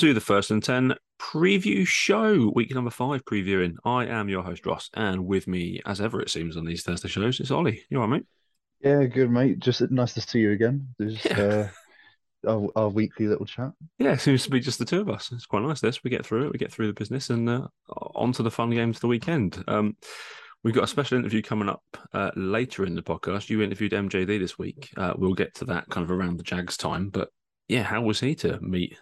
[0.00, 3.74] To the First and Ten preview show, week number five previewing.
[3.84, 7.08] I am your host, Ross, and with me, as ever, it seems, on these Thursday
[7.08, 7.82] shows, it's Ollie.
[7.90, 8.26] You all right, mate?
[8.80, 9.58] Yeah, good, mate.
[9.58, 10.88] Just nice to see you again.
[10.98, 11.68] There's Yeah.
[12.46, 13.72] uh, our, our weekly little chat.
[13.98, 15.32] Yeah, it seems to be just the two of us.
[15.32, 16.02] It's quite nice, this.
[16.02, 18.70] We get through it, we get through the business, and uh, on to the fun
[18.70, 19.62] games of the weekend.
[19.68, 19.98] Um,
[20.64, 21.82] we've got a special interview coming up
[22.14, 23.50] uh, later in the podcast.
[23.50, 24.88] You interviewed MJD this week.
[24.96, 27.28] Uh, we'll get to that kind of around the Jags time, but
[27.68, 28.96] yeah, how was he to meet?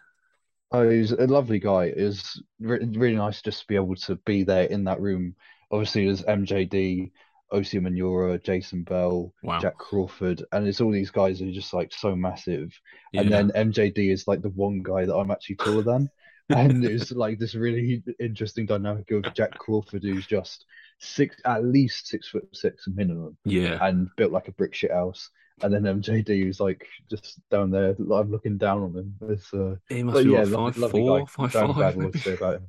[0.71, 1.87] Oh, he's a lovely guy.
[1.87, 5.35] It was re really nice just to be able to be there in that room.
[5.71, 7.11] Obviously, there's MJD,
[7.53, 9.61] Osi Umenyiora, Jason Bell, Wow.
[9.61, 12.79] Jack Crawford, and it's all these guys who are just like so massive.
[13.15, 16.11] And then MJD is like the one guy that I'm actually taller than.
[16.51, 20.67] And it's like this really interesting dynamic of Jack Crawford, who's just
[20.99, 23.37] six, at least six foot six minimum.
[23.45, 23.79] Yeah.
[23.87, 25.31] and built like a brick shit house.
[25.63, 27.97] And then MJD who's like just down there.
[27.99, 29.15] I'm looking down on him.
[29.29, 32.19] It's, uh, He must be yeah, lovely, five, four, five, a five, bad word to
[32.19, 32.19] maybe?
[32.19, 32.67] say about him.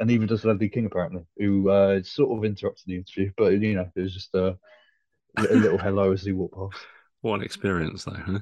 [0.00, 3.74] And even does Ledley King apparently, who uh, sort of interrupted the interview, but you
[3.74, 4.54] know, it was just uh,
[5.36, 6.86] a little hello as he walked past.
[7.20, 8.12] What an experience, though.
[8.12, 8.38] Huh?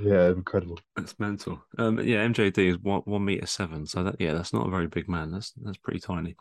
[0.00, 0.78] Yeah, incredible.
[0.96, 1.62] That's mental.
[1.78, 4.86] Um, yeah, MJD is one one meter seven, so that yeah, that's not a very
[4.86, 5.30] big man.
[5.30, 6.36] That's that's pretty tiny.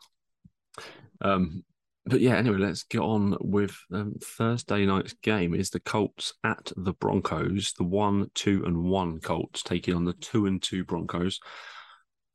[1.22, 1.64] Um,
[2.06, 5.54] but yeah, anyway, let's get on with um, Thursday night's game.
[5.54, 7.74] Is the Colts at the Broncos?
[7.78, 11.40] The one, two, and one Colts taking on the two and two Broncos.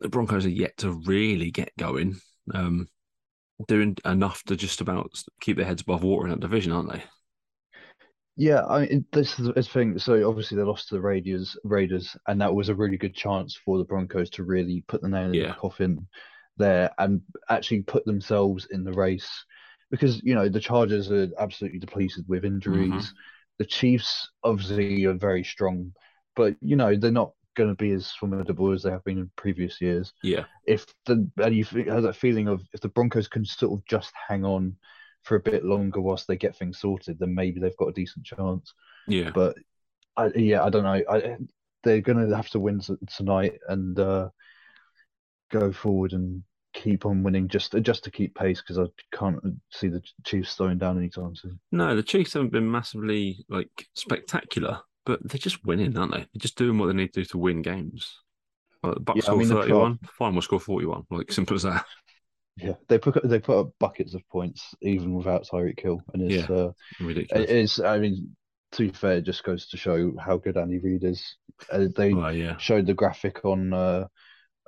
[0.00, 2.17] The Broncos are yet to really get going.
[2.55, 2.89] Um,
[3.69, 7.03] doing enough to just about keep their heads above water in that division, aren't they?
[8.37, 9.99] Yeah, I mean, this is the thing.
[9.99, 13.56] So obviously they lost to the Raiders, Raiders, and that was a really good chance
[13.56, 15.49] for the Broncos to really put the nail in Yeah.
[15.49, 16.06] the coffin
[16.59, 19.31] there and actually put themselves in the race.
[19.91, 23.12] Because, you know, the Chargers are absolutely depleted with injuries.
[23.58, 25.92] The Chiefs obviously are very strong,
[26.34, 29.30] but you know, they're not going to be as formidable as they have been in
[29.36, 30.12] previous years.
[30.22, 33.86] Yeah, If the and you have that feeling of if the Broncos can sort of
[33.86, 34.76] just hang on
[35.22, 38.26] for a bit longer whilst they get things sorted, then maybe they've got a decent
[38.26, 38.75] chance.
[39.08, 39.30] yeah.
[39.34, 39.56] But
[40.16, 41.02] I, yeah, I don't know.
[41.08, 41.36] I,
[41.82, 44.28] they're going to have to win tonight and uh,
[45.50, 46.42] go forward and
[46.76, 48.84] keep on winning just just to keep pace because I
[49.16, 49.38] can't
[49.70, 51.59] see the Chiefs slowing down anytime soon.
[51.72, 56.19] No, the Chiefs haven't been massively like spectacular, but they're just winning, aren't they?
[56.19, 58.20] They're just doing what they need to do to win games.
[58.82, 61.04] Like, Bucks Yeah, I score mean, they've thirty-one, fine, we'll score forty-one.
[61.10, 61.84] Like simple as that.
[62.59, 66.48] Yeah, they put they put up buckets of points even without Tyreek Hill, and it's
[66.50, 67.44] uh, Ridiculous.
[67.44, 67.81] it is.
[67.81, 68.34] I mean,
[68.72, 71.37] to be fair, it just goes to show how good Andy Reid is.
[71.70, 74.06] Uh, they Well, yeah, showed the graphic on uh,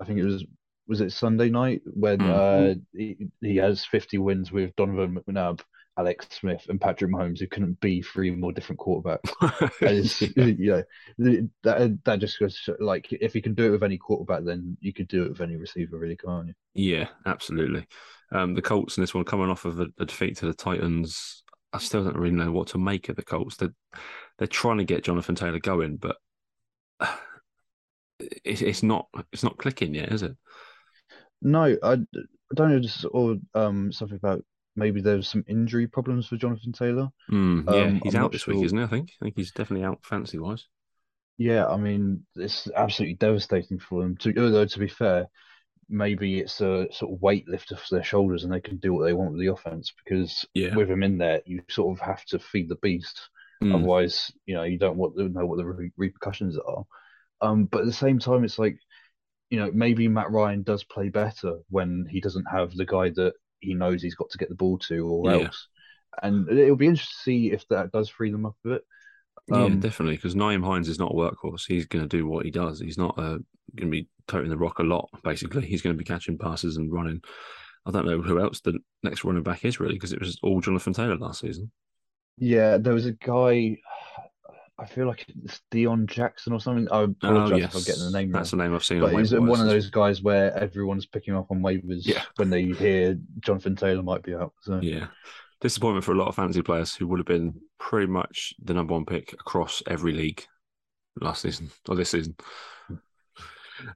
[0.01, 0.45] I think it was
[0.89, 2.75] was it Sunday night when Mm.
[2.77, 5.61] uh, he, he has 50 wins with Donovan McNabb,
[5.99, 9.29] Alex Smith, and Patrick Mahomes, who couldn't be three more different quarterbacks.
[10.39, 10.45] Yeah.
[10.59, 10.85] you
[11.19, 14.77] know, that that just goes like if you can do it with any quarterback, then
[14.81, 16.55] you could do it with any receiver, really, can't you?
[16.75, 17.87] Yeah, absolutely.
[18.33, 21.43] Um, the Colts in this one coming off of a, a defeat to the Titans.
[21.73, 23.57] I still don't really know what to make of the Colts.
[23.57, 23.75] They're
[24.39, 26.17] they're trying to get Jonathan Taylor going, but
[28.45, 30.37] it's it's not it's not clicking yet, is it?
[31.43, 31.97] No, I, I
[32.55, 34.45] don't know, just or um something about
[34.77, 37.09] maybe there's some injury problems for Jonathan Taylor.
[37.31, 38.47] Mm, yeah, Um, he's I'm out this sure.
[38.47, 38.85] week, isn't he?
[38.85, 39.11] I think.
[39.21, 40.67] I think he's definitely out fancy wise.
[41.39, 44.17] Yeah, I mean, it's absolutely devastating for them.
[44.19, 45.29] To although to be fair,
[45.89, 49.05] maybe it's a sort of weight lift off their shoulders and they can do what
[49.05, 50.77] they want with the offense because Yeah.
[50.77, 53.31] with him in there, you sort of have to feed the beast.
[53.63, 56.85] Mm, Otherwise, you know, you don't want to know what the re repercussions are.
[57.43, 58.79] Um, but at the same time, it's like,
[59.51, 63.35] you know, maybe Matt Ryan does play better when he doesn't have the guy that
[63.61, 65.33] he knows he's got to get the ball to or Yeah.
[65.33, 65.69] else.
[66.23, 68.83] And it'll be interesting to see if that does free them up a bit.
[69.47, 70.17] yeah, Um, definitely.
[70.17, 71.65] Because Nyheim Hines is not a workhorse.
[71.67, 72.81] He's going to do what he does.
[72.81, 73.39] He's not uh,
[73.77, 75.09] going to be toting the rock a lot.
[75.23, 77.23] Basically, he's going to be catching passes and running.
[77.87, 80.61] I don't know who else the next running back is really because it was all
[80.61, 81.71] Jonathan Taylor last season.
[82.37, 83.79] Yeah, there was a guy.
[84.79, 86.89] I feel like it's Deon Jackson or something.
[86.93, 88.59] I Oh apologize yes, if I'm getting the name that's wrong.
[88.59, 89.01] the name I've seen.
[89.01, 92.23] But on he's one of those guys where everyone's picking up on waivers Yeah.
[92.37, 94.53] when they hear Jonathan Taylor might be out.
[94.61, 95.09] So Yeah,
[95.61, 98.95] disappointment for a lot of fantasy players who would have been pretty much the number
[98.95, 100.45] one pick across every league
[101.21, 102.37] last season or this season.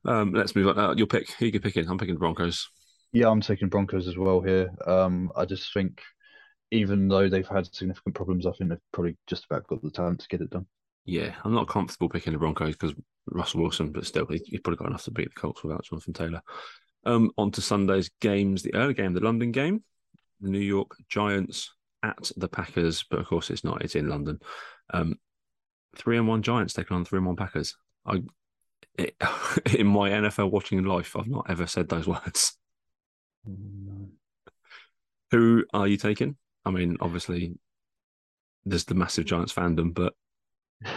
[0.04, 0.78] Um, let's move on.
[0.78, 1.30] Uh, your pick.
[1.32, 1.88] Who you picking?
[1.88, 2.68] I'm picking the Broncos.
[3.12, 4.70] yeah, I'm taking Broncos as well here.
[4.86, 6.00] Um, I just think
[6.72, 10.20] even though they've had significant problems, I think they've probably just about got the talent
[10.20, 10.66] to get it done.
[11.04, 12.94] Yeah, I'm not comfortable picking the Broncos because
[13.26, 16.14] Russell Wilson, but still, he, he's probably got enough to beat the Colts without Jonathan
[16.14, 16.42] Taylor.
[17.04, 18.62] Um, on to Sunday's games.
[18.62, 19.82] The early game, the London game,
[20.40, 23.82] the New York Giants at the Packers, but of course it's not.
[23.82, 24.40] It's in London.
[24.94, 25.16] Um,
[25.96, 27.76] three and one Giants taking on three and one Packers.
[28.06, 28.22] I
[28.96, 29.14] it,
[29.78, 32.56] in my NFL watching life, I've not ever said those words.
[33.44, 34.08] No.
[35.32, 36.36] Who are you taking?
[36.64, 37.54] I mean, obviously,
[38.64, 40.14] there's the massive Giants fandom, but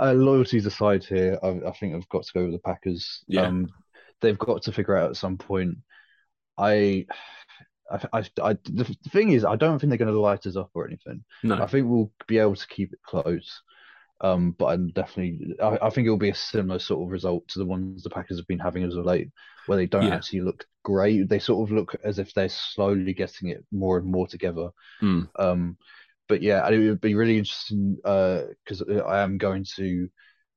[0.00, 3.24] Uh, loyalties aside here, I, I think I've got to go with the Packers.
[3.28, 3.42] Yeah.
[3.42, 3.68] Um,
[4.20, 5.76] they've got to figure out at some point.
[6.56, 7.06] I,
[7.90, 10.70] I, I, I- the thing is, I don't think they're going to light us up
[10.74, 11.24] or anything.
[11.42, 13.62] No, I think we'll be able to keep it close.
[14.20, 17.58] Um, but I'm definitely, I, I think it'll be a similar sort of result to
[17.58, 19.30] the ones the Packers have been having as of late,
[19.66, 20.14] where they don't Yeah.
[20.14, 21.28] actually look great.
[21.28, 24.70] They sort of look as if they're slowly getting it more and more together.
[25.00, 25.24] Hmm.
[25.38, 25.76] Um,
[26.28, 30.08] but yeah, and it would be really interesting because I am going to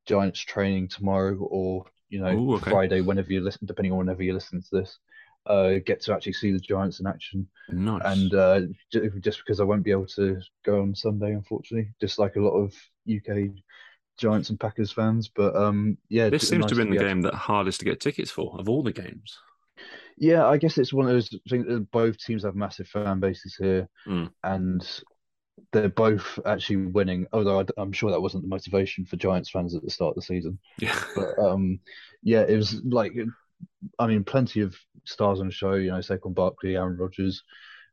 [0.05, 2.71] Giants training tomorrow, or you know Ooh, okay.
[2.71, 4.97] Friday, whenever you listen, depending on whenever you listen to this.
[5.45, 8.03] Uh, get to actually see the Giants in action, nice.
[8.03, 12.35] and uh, just because I won't be able to go on Sunday, unfortunately, just like
[12.35, 12.73] a lot of
[13.09, 13.55] UK
[14.17, 15.29] Giants and Packers fans.
[15.33, 17.85] But um, yeah, this seems nice to have been be the game that hardest to
[17.85, 19.37] get tickets for of all the games.
[20.17, 23.55] Yeah, I guess it's one of those things that both teams have massive fan bases
[23.55, 24.29] here, Mm.
[24.43, 25.01] and
[25.71, 27.25] they're both actually winning.
[27.31, 30.15] Although I, am sure that wasn't the motivation for Giants fans at the start of
[30.15, 30.59] the season.
[30.79, 31.01] Yeah.
[31.15, 31.79] But um,
[32.21, 33.13] yeah, it was like,
[33.97, 35.73] I mean, plenty of stars on the show.
[35.73, 37.43] You know, Saquon Barkley, Aaron Rodgers.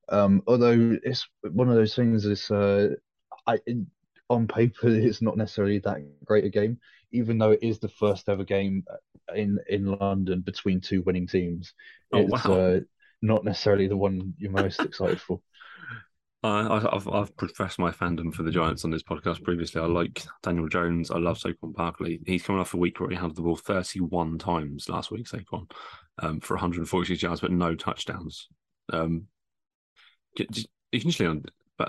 [0.08, 2.24] Um, although it's one of those things.
[2.24, 2.90] Is uh,
[3.46, 3.58] I
[4.28, 6.78] on paper it's not necessarily that great a game,
[7.12, 8.84] even though it is the first ever game
[9.34, 11.73] in in London between two winning teams.
[12.12, 12.52] Oh, It's wow.
[12.55, 12.81] uh,
[13.23, 15.40] not necessarily the one you're most excited for.
[16.43, 19.81] I, I- I've I've professed my fandom for the Giants on this podcast previously.
[19.81, 21.11] I like Daniel Jones.
[21.11, 22.20] I love Saquon Barkley.
[22.26, 25.69] He's coming off a week where he had the ball 31 times last week, Saquon,
[26.20, 28.49] um, for 146 yards, but no touchdowns.
[28.93, 29.26] Um,
[30.37, 31.44] j- j- usually on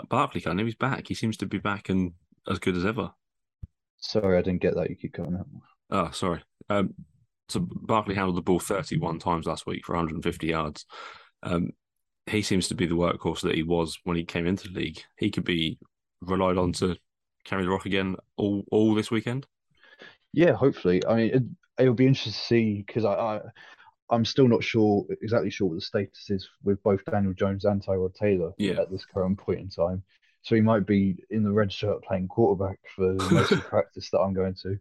[0.10, 1.08] Barkley, kind of, he's back.
[1.08, 2.14] He seems to be back and
[2.48, 3.12] as good as ever.
[3.98, 4.90] Sorry, I didn't get that.
[4.90, 5.48] You keep going out.
[5.90, 6.44] Oh, sorry.
[6.70, 6.94] Um,
[7.50, 10.86] so Barkley handled the ball 31 times last week for 150 yards.
[11.44, 11.72] Um,
[12.26, 15.02] he seems to be the workhorse that he was when he came into the league.
[15.18, 15.80] He could be
[16.22, 16.96] relied on to
[17.46, 19.48] carry the rock again all all this weekend.
[20.34, 21.02] Yeah, hopefully.
[21.08, 21.44] I mean, it,
[21.82, 23.40] it'll be interesting to see because I, I,
[24.10, 27.82] I'm still not sure exactly sure what the status is with both Daniel Jones and
[27.82, 28.82] Tyrod Taylor Yeah.
[28.82, 30.04] at this current point in time.
[30.48, 34.10] So he might be in the red shirt playing quarterback for most of the practice
[34.12, 34.80] that I'm going to.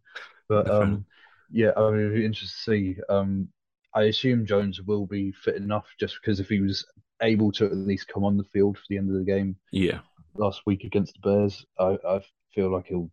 [0.48, 1.04] But um,
[1.50, 3.00] yeah, I mean, it'll be interesting to see.
[3.08, 3.48] Um,
[3.92, 6.86] I assume Jones will be fit enough just because if he was
[7.20, 9.98] able to at least come on the field for the end of the game Yeah,
[10.36, 12.20] last week against the Bears, I, I
[12.54, 13.10] feel like he'll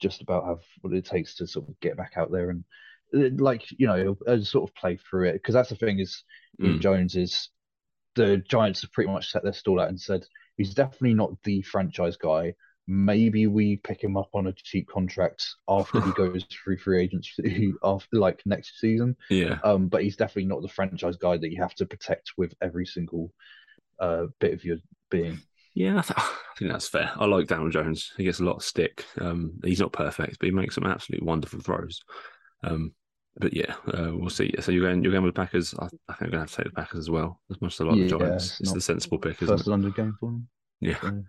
[0.00, 2.64] just about have what it takes to sort of get back out there and
[3.40, 6.24] like you know sort of play through it because that's the thing is
[6.60, 6.80] Mm.
[6.80, 7.50] Jones is
[8.14, 10.24] the Giants have pretty much set their stall out and said
[10.56, 12.54] he's definitely not the franchise guy.
[12.86, 17.72] Maybe we pick him up on a cheap contract after he goes through free agency
[17.82, 19.16] after like next season.
[19.28, 22.54] yeah, Um, but he's definitely not the franchise guy that you have to protect with
[22.60, 23.32] every single
[24.00, 24.78] uh bit of your
[25.10, 25.42] being.
[25.74, 25.98] yeah.
[25.98, 27.10] I, th- I think that's fair.
[27.16, 28.12] I like Daniel Jones.
[28.16, 29.04] He gets a lot of stick.
[29.20, 32.00] Um, he's not perfect, but he makes some absolutely wonderful throws.
[32.62, 32.92] Um,
[33.36, 34.54] but yeah, uh, we'll see.
[34.60, 35.74] So you're going, you're going with the Packers.
[35.78, 37.40] I, I think I'm going to have to take the Packers as well.
[37.50, 39.70] As much as I like Yeah, the Giants, it's the sensible pick, isn't First it?
[39.70, 40.48] London game for them.
[40.80, 41.00] Yeah.
[41.00, 41.24] So,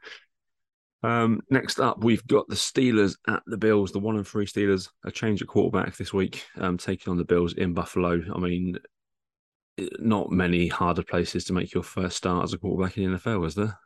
[1.03, 3.91] Um, next up, we've got the Steelers at the Bills.
[3.91, 4.89] The one and three Steelers.
[5.03, 8.21] A change at quarterback this week, um, taking on the Bills in Buffalo.
[8.33, 8.77] I mean,
[9.99, 13.45] not many harder places to make your first start as a quarterback in the NFL,
[13.45, 13.77] is there?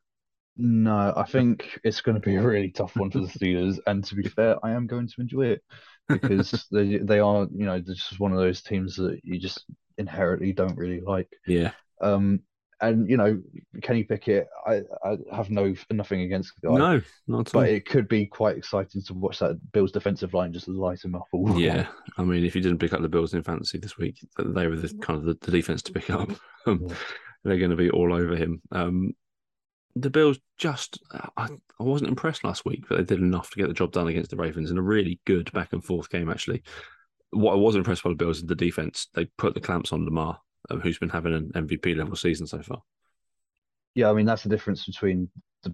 [0.58, 3.80] No, I think it's going to be a really tough one for the Steelers.
[3.88, 5.64] And to be fair, I am going to enjoy it
[6.08, 9.64] because they they are, you know, they're just one of those teams that you just
[9.98, 11.30] inherently don't really like.
[11.48, 12.42] Yeah, Um,
[12.82, 13.42] and you know,
[13.82, 17.62] Kenny Pickett, I I have no nothing against the guy, no, not at all.
[17.62, 21.16] but it could be quite exciting to watch that Bills defensive line just light him
[21.16, 21.88] up all Yeah.
[22.18, 24.78] I mean, if you didn't pick up the Bills in fantasy this week, they were
[24.78, 26.30] the kind of the, the defense to pick up.
[26.66, 26.96] Um, Yeah.
[27.46, 28.62] They're going to be all over him.
[28.74, 29.14] Um,
[30.02, 33.68] the Bills just, I, I wasn't impressed last week, but they did enough to get
[33.68, 36.30] the job done against the Ravens in a really good back and forth game.
[36.30, 36.64] Actually,
[37.32, 39.08] what I was impressed by the Bills is the defense.
[39.14, 40.40] They put the clamps on Lamar,
[40.70, 42.82] um, who's been having an MVP level season so far.
[43.96, 45.30] Yeah, I mean that's the difference between
[45.64, 45.74] the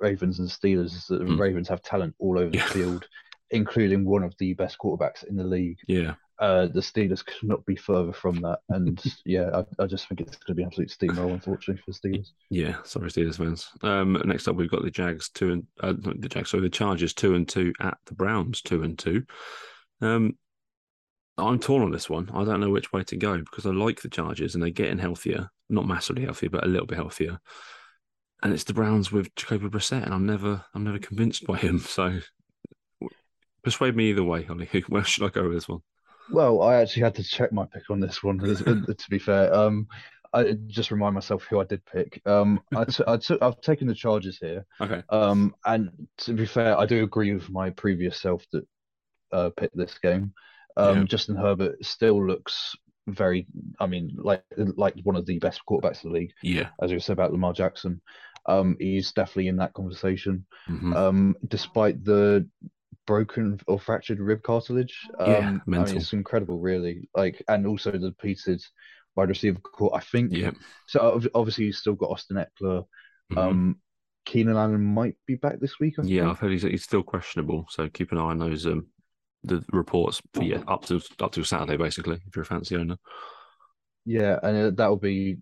[0.00, 1.38] Ravens and the Steelers is that the Mm.
[1.38, 3.06] Ravens have talent all over the field,
[3.50, 5.78] including one of the best quarterbacks in the league.
[5.86, 10.06] Yeah, Uh, the Steelers could not be further from that, and yeah, I, I just
[10.08, 12.30] think it's going to be an absolute steamroll, unfortunately for the Steelers.
[12.50, 13.68] Yeah, sorry, Steelers fans.
[13.82, 17.12] Um, next up, we've got the Jags two and uh, the Jags, sorry, the Chargers
[17.12, 19.24] two and two at the Browns two and two.
[20.00, 20.36] Um,
[21.38, 22.30] I'm torn on this one.
[22.34, 24.98] I don't know which way to go because I like the Chargers and they're getting
[24.98, 27.38] healthier, not massively healthier, but a little bit healthier.
[28.42, 31.80] And it's the Browns with Jacoby Brissett, and I'm never, I'm never convinced by him.
[31.88, 32.20] So
[33.62, 34.68] persuade me either way, Ollie.
[34.88, 35.80] Where should I go with this one?
[36.30, 38.38] Well, I actually had to check my pick on this one.
[38.38, 39.86] to be fair, um,
[40.32, 42.20] I just remind myself who I did pick.
[42.26, 44.66] Um, I t- I took I've taken the Chargers here.
[44.80, 45.02] Okay.
[45.08, 48.66] Um, and to be fair, I do agree with my previous self that
[49.32, 50.32] uh, picked this game.
[50.76, 51.04] Um, Yeah.
[51.04, 53.46] Justin Herbert still looks very.
[53.80, 54.44] I mean, like
[54.76, 56.68] like one of the best quarterbacks in the league, Yeah.
[56.82, 58.00] as we said about Lamar Jackson.
[58.46, 60.46] Um, he's definitely in that conversation.
[60.68, 60.94] Mhm.
[60.96, 62.46] Um, despite the
[63.08, 64.94] broken or fractured rib cartilage.
[65.18, 65.96] Um, Yeah, I mean, mental.
[65.96, 67.08] it's incredible, really.
[67.16, 68.62] Like, and also the depleted
[69.16, 69.96] wide receiver corps.
[69.96, 70.52] I think Yeah.
[70.86, 71.20] so.
[71.34, 72.84] Obviously, you've still got Austin Ekeler.
[73.32, 73.38] Mhm.
[73.38, 73.80] Um,
[74.26, 75.94] Keenan Allen might be back this week.
[75.98, 76.30] I Yeah, think.
[76.30, 78.86] I've heard he's, he's still questionable, so keep an eye on those um
[79.44, 82.98] the reports for yeah up to up to Saturday basically if you're a fancy owner.
[84.04, 85.38] Yeah, and uh, that'll be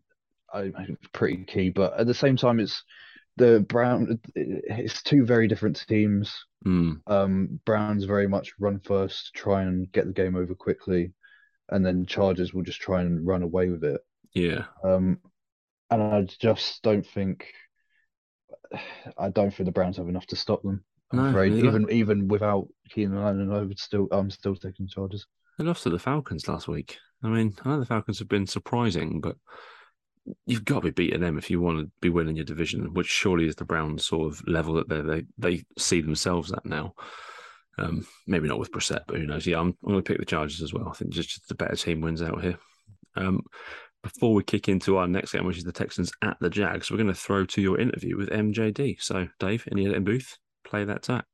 [0.55, 1.71] I, I- pretty key.
[1.71, 2.83] But at the same time, it's
[3.37, 4.19] the Brown.
[4.35, 6.35] It's two very different teams.
[6.65, 11.13] Mm, Um, Browns very much run first, try and get the game over quickly,
[11.71, 14.01] and then Chargers will just try and run away with it.
[14.35, 15.21] yeah, Um,
[15.91, 17.53] and I just don't think
[19.19, 20.85] I don't think the Browns have enough to stop them.
[21.11, 25.27] I'm No, afraid, even even without Keenan Allen, I would still I'm still taking Chargers.
[25.59, 26.99] they lost to the Falcons last week.
[27.23, 29.37] I mean, I know the Falcons have been surprising, but
[30.47, 33.07] you've got to be beating them if you want to be winning your division, which
[33.07, 36.95] surely is the Browns sort of level that they they see themselves at now.
[37.79, 39.47] Um, maybe not with Brissett, but who knows?
[39.47, 40.89] Yeah, I'm, I'm going to pick the Chargers as well.
[40.89, 42.59] I think just, just the better team wins out here.
[43.17, 43.43] Um,
[44.03, 46.97] before we kick into our next game, which is the Texans at the Jags, we're
[46.97, 49.03] going to throw to your interview with MJD.
[49.03, 51.27] So, Dave, in booth, play that tack.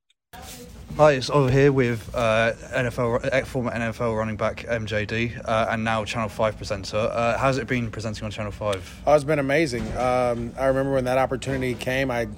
[0.98, 6.04] Hi, it's over here with uh, NFL former NFL running back MJD uh, and now
[6.04, 6.98] Channel Five presenter.
[6.98, 9.00] Uh, how's it been presenting on Channel Five?
[9.06, 9.84] Oh, it's been amazing.
[9.96, 12.28] Um, I remember when that opportunity came, I,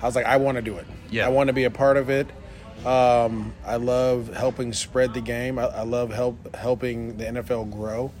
[0.00, 0.86] I was like, I want to do it.
[1.10, 1.26] Yeah.
[1.26, 2.28] I want to be a part of it.
[2.86, 5.58] Um, I love helping spread the game.
[5.58, 8.12] I, I love help helping the NFL grow.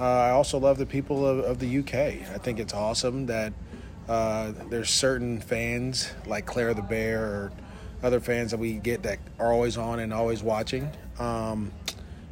[0.00, 1.94] Uh, I also love the people of, of the UK.
[1.94, 3.52] I think it's awesome that
[4.08, 7.52] uh, there's certain fans like Claire the Bear or
[8.02, 10.90] other fans that we get that are always on and always watching.
[11.18, 11.72] Um,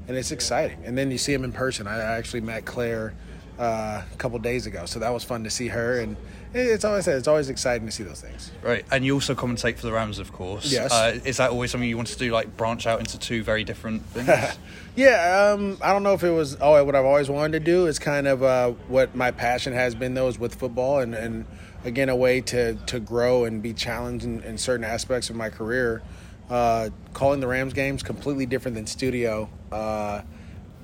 [0.07, 0.85] and it's exciting.
[0.85, 1.87] And then you see them in person.
[1.87, 3.15] I actually met Claire
[3.59, 6.01] uh, a couple days ago, so that was fun to see her.
[6.01, 6.17] And
[6.53, 8.53] it's always it's always exciting to see those things.
[8.63, 10.71] Right, and you also commentate for the Rams, of course.
[10.71, 10.93] Yes.
[10.93, 13.65] Uh, is that always something you want to do, like branch out into two very
[13.65, 14.59] different things?
[14.97, 17.87] Yeah, um, I don't know if it was oh what I've always wanted to do.
[17.87, 21.47] It's kind of uh, what my passion has been though is with football and, and
[21.85, 25.51] again a way to to grow and be challenged in, in certain aspects of my
[25.51, 26.03] career.
[26.51, 30.21] Uh, calling the Rams games completely different than studio uh,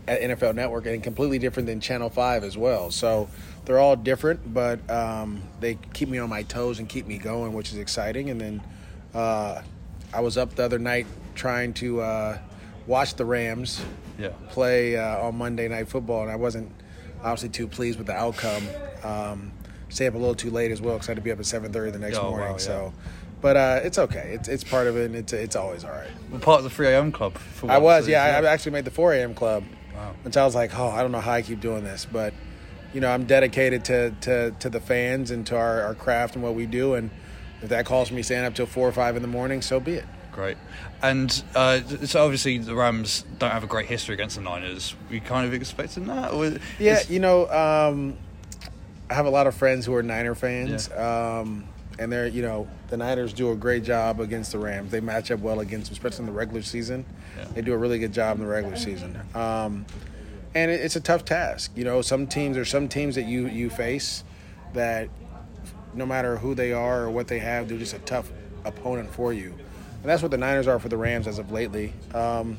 [0.08, 2.90] at NFL Network and completely different than Channel Five as well.
[2.90, 3.28] So
[3.64, 7.52] they're all different, but um, they keep me on my toes and keep me going,
[7.52, 8.30] which is exciting.
[8.30, 8.62] And then
[9.14, 9.60] uh,
[10.14, 12.38] I was up the other night trying to uh,
[12.86, 13.84] watch the Rams
[14.18, 14.30] yeah.
[14.48, 16.72] play uh, on Monday Night Football, and I wasn't
[17.22, 18.66] obviously too pleased with the outcome.
[19.04, 19.52] Um,
[19.90, 21.46] stay up a little too late as well because I had to be up at
[21.46, 22.52] seven thirty the next Oh, wow, morning.
[22.52, 22.56] yeah.
[22.58, 22.92] So,
[23.42, 24.32] but uh, it's okay.
[24.34, 26.10] It's it's part of it, and it's it's always all right.
[26.30, 27.12] Well, part of the 3 a.m.
[27.12, 27.36] club.
[27.36, 28.22] For I was, yeah.
[28.24, 29.34] I, I actually made the four a.m.
[29.34, 30.14] club, Wow.
[30.22, 32.32] which I was like, oh, I don't know how I keep doing this, but
[32.94, 36.42] you know, I'm dedicated to to to the fans and to our, our craft and
[36.44, 37.10] what we do, and
[37.62, 39.94] if that calls me staying up till four or five in the morning, so be
[39.94, 40.04] it.
[40.32, 40.56] Great.
[41.02, 44.94] And uh, so obviously the Rams don't have a great history against the Niners.
[45.10, 46.32] We kind of expecting that?
[46.32, 48.16] Or Yeah, is- you know, um,
[49.10, 51.66] I have a lot of friends who are Niner fans, um,
[51.98, 54.92] and they're you know the Niners do a great job against the Rams.
[54.92, 57.04] They match up well against them, especially in the regular season.
[57.36, 57.44] Yeah.
[57.54, 59.84] They do a really good job in the regular season, um,
[60.54, 61.72] and it, it's a tough task.
[61.74, 64.22] You know, some teams or some teams that you you face
[64.74, 65.08] that
[65.92, 68.30] no matter who they are or what they have, they're just a tough
[68.64, 69.50] opponent for you.
[70.02, 71.92] And that's what the Niners are for the Rams as of lately.
[72.14, 72.58] Um,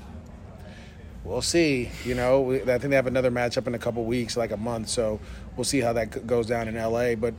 [1.23, 1.89] we'll see.
[2.05, 4.57] You know, we, I think they have another matchup in a couple weeks, like a
[4.57, 4.89] month.
[4.89, 5.19] So
[5.55, 7.15] we'll see how that goes down in LA.
[7.15, 7.33] But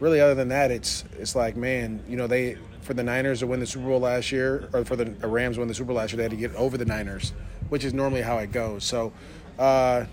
[0.00, 3.46] really, other than that, it's it's like, man, you know, they for the Niners to
[3.46, 5.96] win the Super Bowl last year, or for the Rams to win the Super Bowl
[5.96, 7.32] last year, they had to get over the Niners,
[7.68, 8.84] which is normally how it goes.
[8.84, 9.12] So.
[9.58, 10.04] Uh,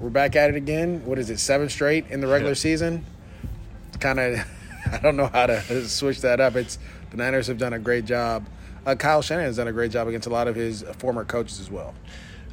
[0.00, 1.04] we're back at it again.
[1.04, 1.38] What is it?
[1.38, 2.54] Seven straight in the regular Yeah.
[2.54, 3.04] season.
[3.98, 4.38] Kind of,
[4.92, 6.54] I don't know how to switch that up.
[6.54, 6.78] It's
[7.10, 8.46] the Niners have done a great job.
[8.88, 11.60] Uh, Kyle Shanahan has done a great job against a lot of his former coaches
[11.60, 11.94] as well.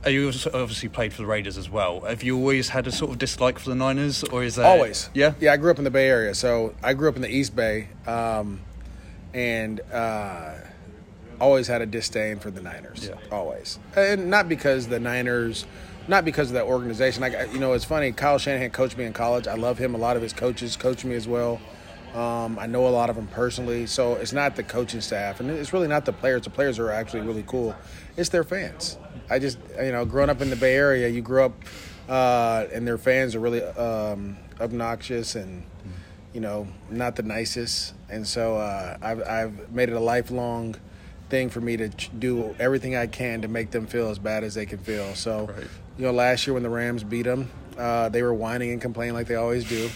[0.06, 2.02] Uh, You obviously played for the Raiders as well.
[2.02, 5.10] Have you always had a sort of dislike for the Niners, or is that Always.
[5.14, 5.36] Yeah.
[5.40, 6.36] Yeah, I grew up in the Bay Area.
[6.36, 8.60] So I grew up in the East Bay um,
[9.34, 10.56] and uh,
[11.40, 13.08] always had a disdain for the Niners.
[13.08, 13.16] Yeah.
[13.32, 13.80] Always.
[13.96, 15.66] And not because the Niners,
[16.10, 17.22] not because of that organization.
[17.22, 18.12] Like, you know, it's funny.
[18.12, 19.48] Kyle Shanahan coached me in college.
[19.48, 19.96] I love him.
[19.96, 21.62] A lot of his coaches coached me as well.
[22.16, 23.86] Um, I know a lot of them personally.
[23.88, 25.40] So it's not the coaching staff.
[25.42, 26.44] And it's really not the players.
[26.44, 27.76] The players are actually really cool.
[28.16, 28.98] It's their fans.
[29.30, 31.54] I just you know, growing up in the Bay Area, you grew up
[32.08, 35.64] uh, and their fans are really um, obnoxious and
[36.34, 40.76] you know not the nicest, and so uh, I've I've made it a lifelong
[41.30, 44.54] thing for me to do everything I can to make them feel as bad as
[44.54, 45.16] they can feel.
[45.16, 45.66] So, Right.
[45.98, 49.16] you know, last year when the Rams beat them, uh, they were whining and complaining
[49.16, 49.90] like they always do.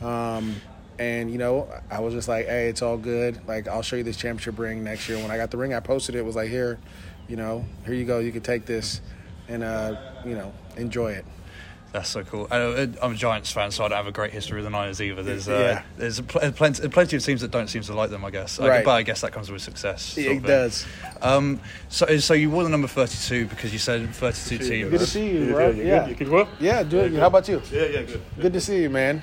[0.00, 0.56] Um,
[0.98, 3.40] and you know, I was just like, "Hey, it's all good.
[3.46, 5.80] Like, I'll show you this championship ring next year." When I got the ring, I
[5.80, 6.18] posted it.
[6.18, 6.78] it was like, "Here,
[7.28, 8.18] you know, here you go.
[8.20, 9.00] You can take this,
[9.48, 11.24] and uh, you know, enjoy it."
[11.92, 12.48] That's so cool.
[12.50, 14.70] I, uh, I'm a Giants fan, so I don't have a great history with the
[14.70, 15.22] Niners either.
[15.22, 15.82] There's uh, Yeah.
[15.96, 18.58] there's pl- plenty, plenty of teams that don't seem to like them, I guess.
[18.58, 18.84] I- Right.
[18.84, 20.02] but I guess that comes with success.
[20.02, 20.84] sort It does.
[21.22, 24.90] Um, so, so you wore the number 32 because you said 32 teams.
[24.90, 25.70] Good to see you, bro.
[25.70, 26.48] Yeah, You keep well?
[26.58, 27.14] yeah, dude.
[27.14, 27.62] How about you?
[27.70, 28.22] Yeah, yeah, good.
[28.40, 29.22] Good to see you, man.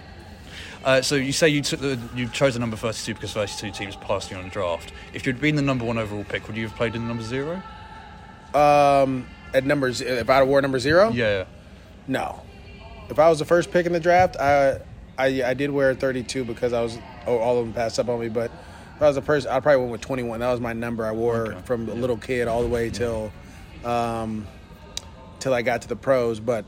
[0.83, 3.95] Uh, so you say you took the you chose the number 32 because 32 teams
[3.97, 4.91] passed you on the draft.
[5.13, 7.23] If you'd been the number one overall pick, would you have played in the number
[7.23, 7.61] zero?
[8.53, 11.45] Um, at numbers, if I wore number zero, Yeah.
[12.07, 12.41] no.
[13.09, 14.79] If I was the first pick in the draft, I
[15.17, 16.97] I, I did wear 32 because I was
[17.27, 18.29] oh, all of them passed up on me.
[18.29, 18.49] But
[18.95, 20.39] if I was the person, I probably went with 21.
[20.39, 21.05] That was my number.
[21.05, 21.61] I wore Okay.
[21.65, 23.31] from a little kid all the way till
[23.85, 24.47] um,
[25.39, 26.39] till I got to the pros.
[26.39, 26.65] But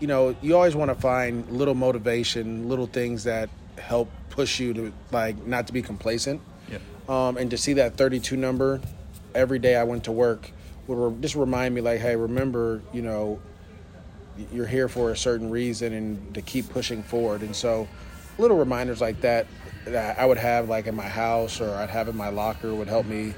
[0.00, 3.48] you know, you always want to find little motivation, little things that
[3.78, 6.40] help push you to like not to be complacent.
[6.70, 6.78] Yeah.
[7.08, 8.80] um, and to see that 32 number
[9.34, 10.50] every day I went to work
[10.86, 13.40] would re- just remind me like, hey, remember, you know,
[14.52, 17.42] you're here for a certain reason and to keep pushing forward.
[17.42, 17.88] And so,
[18.38, 19.46] little reminders like that
[19.86, 22.88] that I would have like in my house or I'd have in my locker would
[22.88, 23.34] help me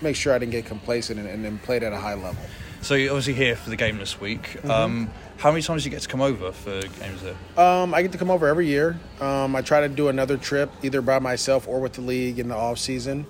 [0.00, 2.42] make sure I didn't get complacent and, and then played at a high level.
[2.82, 4.42] So you're obviously here for the game this week.
[4.42, 4.70] Mm-hmm.
[4.70, 5.10] Um,
[5.42, 7.34] how many times do you get to come over for games there?
[7.58, 9.00] Um, I get to come over every year.
[9.20, 12.46] Um, I try to do another trip either by myself or with the league in
[12.46, 13.26] the off season.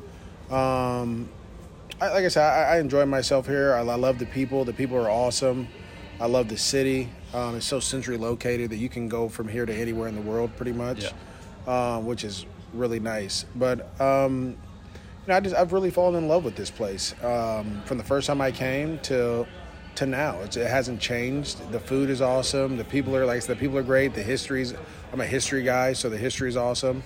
[0.50, 1.30] Um,
[2.02, 3.72] I, like I said, I, I enjoy myself here.
[3.72, 4.66] I, I love the people.
[4.66, 5.68] The people are awesome.
[6.20, 7.08] I love the city.
[7.32, 10.20] Um, it's so centrally located that you can go from here to anywhere in the
[10.20, 11.06] world, pretty much,
[11.66, 12.44] uh, which is
[12.74, 13.46] really nice.
[13.56, 14.50] But um,
[15.22, 18.04] you know, I just I've really fallen in love with this place um, from the
[18.04, 19.46] first time I came to
[19.96, 20.40] to now.
[20.40, 21.70] It's, it hasn't changed.
[21.72, 22.76] The food is awesome.
[22.76, 24.14] The people are like the people are great.
[24.14, 24.74] The history's
[25.12, 27.02] I'm a history guy, so the history is awesome.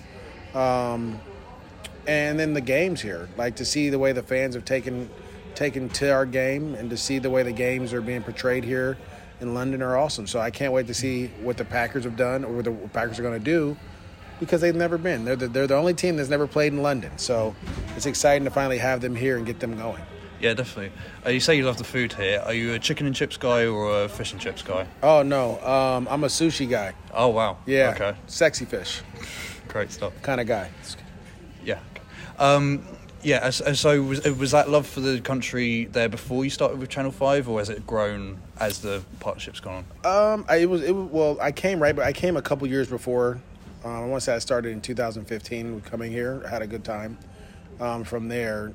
[0.55, 1.20] Um,
[2.07, 5.11] and then the games here, like to see the way the fans have taken
[5.55, 8.96] taken to our game and to see the way the games are being portrayed here
[9.40, 10.27] in London are awesome.
[10.27, 13.18] So I can't wait to see what the Packers have done or what the Packers
[13.18, 13.77] are going to do
[14.38, 15.25] because they've never been.
[15.25, 17.16] They're the, they're the only team that's never played in London.
[17.18, 17.57] So
[17.96, 20.03] it's exciting to finally have them here and get them going.
[20.40, 20.92] Yeah, definitely.
[21.25, 22.42] Uh, you say you love the food here.
[22.44, 24.87] Are you a chicken and chips guy or a fish and chips guy?
[25.03, 26.92] Oh no, um, I'm a sushi guy.
[27.12, 27.57] Oh wow.
[27.66, 28.18] Yeah, Okay.
[28.27, 29.01] sexy fish
[29.68, 30.12] Great stuff.
[30.22, 30.70] kind of guy.
[31.64, 31.79] Yeah.
[32.38, 32.85] Um,
[33.22, 33.49] yeah.
[33.51, 37.49] So was, was that love for the country there before you started with Channel Five,
[37.49, 40.33] or has it grown as the partnership's gone on?
[40.35, 41.38] Um, I, it was it was, well.
[41.40, 43.40] I came right, but I came a couple years before.
[43.85, 46.42] Um, I want to say I started in 2015 with coming here.
[46.46, 47.18] I had a good time.
[47.81, 48.72] Um, from there,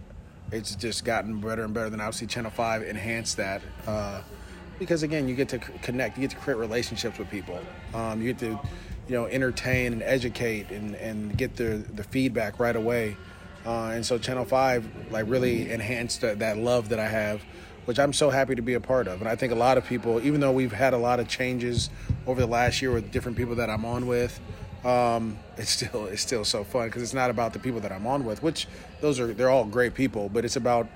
[0.52, 1.90] it's just gotten better and better.
[1.90, 4.22] Then obviously Channel Five enhanced that uh,
[4.80, 7.60] because again, you get to connect, you get to create relationships with people.
[7.94, 8.60] Um, you get to,
[9.08, 13.18] you know, entertain and educate and, and get the the feedback right away.
[13.66, 17.42] Uh, and so Channel Five like really enhanced that love that I have
[17.86, 19.22] which I'm so happy to be a part of.
[19.22, 21.90] And I think a lot of people, even though we've had a lot of changes
[22.28, 24.40] over the last year with different people that I'm on with,
[24.86, 28.08] um, it's still it's still so fun because it's not about the people that I'm
[28.08, 28.68] on with, which
[29.00, 30.88] those are they're all great people, but it's about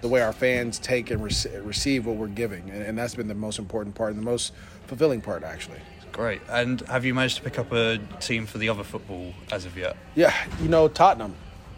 [0.00, 3.28] the way our fans take and rec- receive what we're giving, and, and that's been
[3.28, 4.52] the most important part and the most
[4.86, 5.80] fulfilling part actually.
[6.12, 6.40] Great.
[6.48, 9.76] And have you managed to pick up a team for the other football as of
[9.76, 9.96] yet?
[10.14, 11.34] Yeah, you know Tottenham.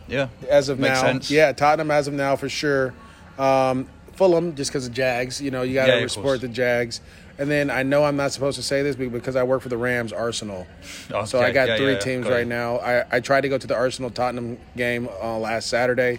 [0.09, 0.29] Yeah.
[0.49, 1.01] as of Makes now.
[1.03, 1.31] sense.
[1.31, 2.95] Yeah, Tottenham as of now for sure.
[3.39, 5.41] Um, Fulham just because of Jags.
[5.41, 7.01] You know, you got to Yeah, support the Jags.
[7.39, 9.77] And then I know I'm not supposed to say this because I work for the
[9.77, 10.67] Rams, Arsenal.
[11.09, 12.31] So Okay, I got yeah, three yeah, teams it.
[12.31, 12.77] right now.
[12.79, 16.19] I, I tried to go to the Arsenal Tottenham game uh, last Saturday.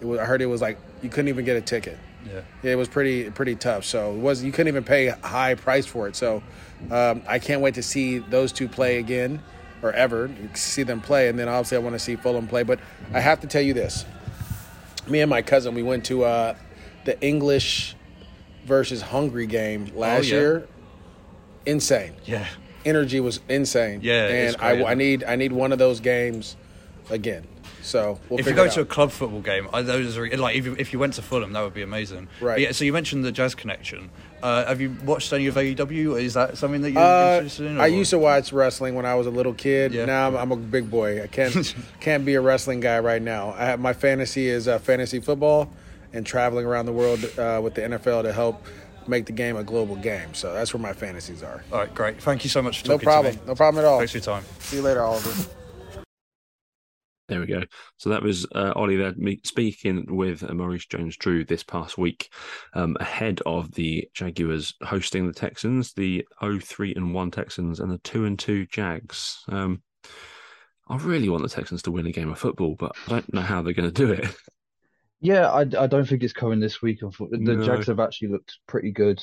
[0.00, 1.98] It was, I heard it was like you couldn't even get a ticket.
[2.24, 2.42] Yeah.
[2.62, 3.84] Yeah, it was pretty pretty tough.
[3.84, 6.14] So it was you couldn't even pay a high price for it.
[6.14, 6.42] So
[6.92, 9.42] um, I can't wait to see those two play again
[9.82, 11.28] or ever see them play.
[11.28, 12.62] And then obviously I want to see Fulham play.
[12.62, 12.78] But
[13.12, 14.04] I have to tell you this:
[15.08, 16.54] me and my cousin we went to uh,
[17.04, 17.94] the English
[18.64, 20.34] versus Hungary game last yeah.
[20.34, 20.68] year.
[21.64, 22.46] Insane Yeah.
[22.84, 24.00] energy was insane.
[24.02, 26.56] Yeah, and I, I need I need one of those games
[27.10, 27.46] again.
[27.82, 30.64] So we'll if you go to a club football game, I, those are like if
[30.66, 32.28] you, if you went to Fulham, that would be amazing.
[32.40, 32.54] Right.
[32.54, 32.72] But yeah.
[32.72, 34.10] So you mentioned the Jags connection.
[34.42, 36.20] Uh, have you watched any of AEW?
[36.20, 37.80] Is that something that you're Uh, interested in?
[37.80, 39.92] I or- used to watch wrestling when I was a little kid.
[39.94, 40.04] Yeah.
[40.04, 41.22] Now I'm, I'm a big boy.
[41.22, 43.54] I can't can't be a wrestling guy right now.
[43.56, 45.70] I have, my fantasy is uh, fantasy football
[46.12, 48.64] and traveling around the world uh, with the NFL to help
[49.06, 50.32] make the game a global game.
[50.34, 51.64] So that's where my fantasies are.
[51.72, 52.22] All right, great.
[52.22, 53.34] Thank you so much for No talking problem.
[53.34, 53.46] to me.
[53.46, 53.98] No problem at all.
[53.98, 54.44] Thanks for your time.
[54.60, 55.48] See you later, Oliver.
[57.28, 57.62] There we go.
[57.96, 62.30] So that was uh, Ollie there speaking with uh, Maurice Jones-Drew this past week
[62.74, 67.98] um, ahead of the Jaguars hosting the Texans, the 0-3 and 1 Texans and the
[67.98, 69.42] 2 and 2 Jags.
[69.48, 69.82] Um,
[70.88, 73.40] I really want the Texans to win a game of football, but I don't know
[73.40, 74.26] how they're going to do it.
[75.22, 77.00] Yeah, I, I don't think it's coming this week.
[77.02, 77.64] Unfortunately, the No.
[77.64, 79.22] Jags have actually looked pretty good.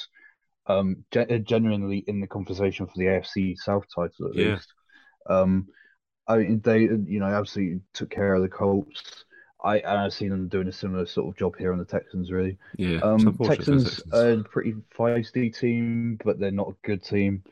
[0.67, 4.45] Um, ge- genuinely in the conversation for the AFC South title at Yeah.
[4.51, 4.73] least.
[5.29, 5.67] Um,
[6.27, 9.25] I mean, they you know absolutely took care of the Colts.
[9.63, 12.31] I and I've seen them doing a similar sort of job here on the Texans.
[12.31, 17.03] Really, Yeah, um, the Texans are a pretty feisty team, but they're not a good
[17.03, 17.43] team,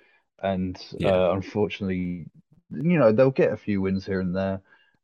[0.42, 1.12] and Yeah.
[1.12, 2.28] uh, unfortunately,
[2.72, 4.62] you know they'll get a few wins here and there,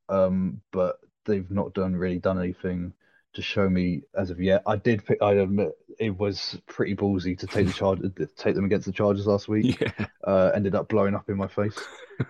[0.10, 2.93] um, but they've not done really done anything
[3.34, 4.62] to show me as of yet.
[4.67, 5.22] I did pick.
[5.22, 8.00] I admit it was pretty ballsy to take the charge,
[8.38, 9.80] take them against the Chargers last week.
[9.82, 11.78] yeah, Uh, ended up blowing up in my face,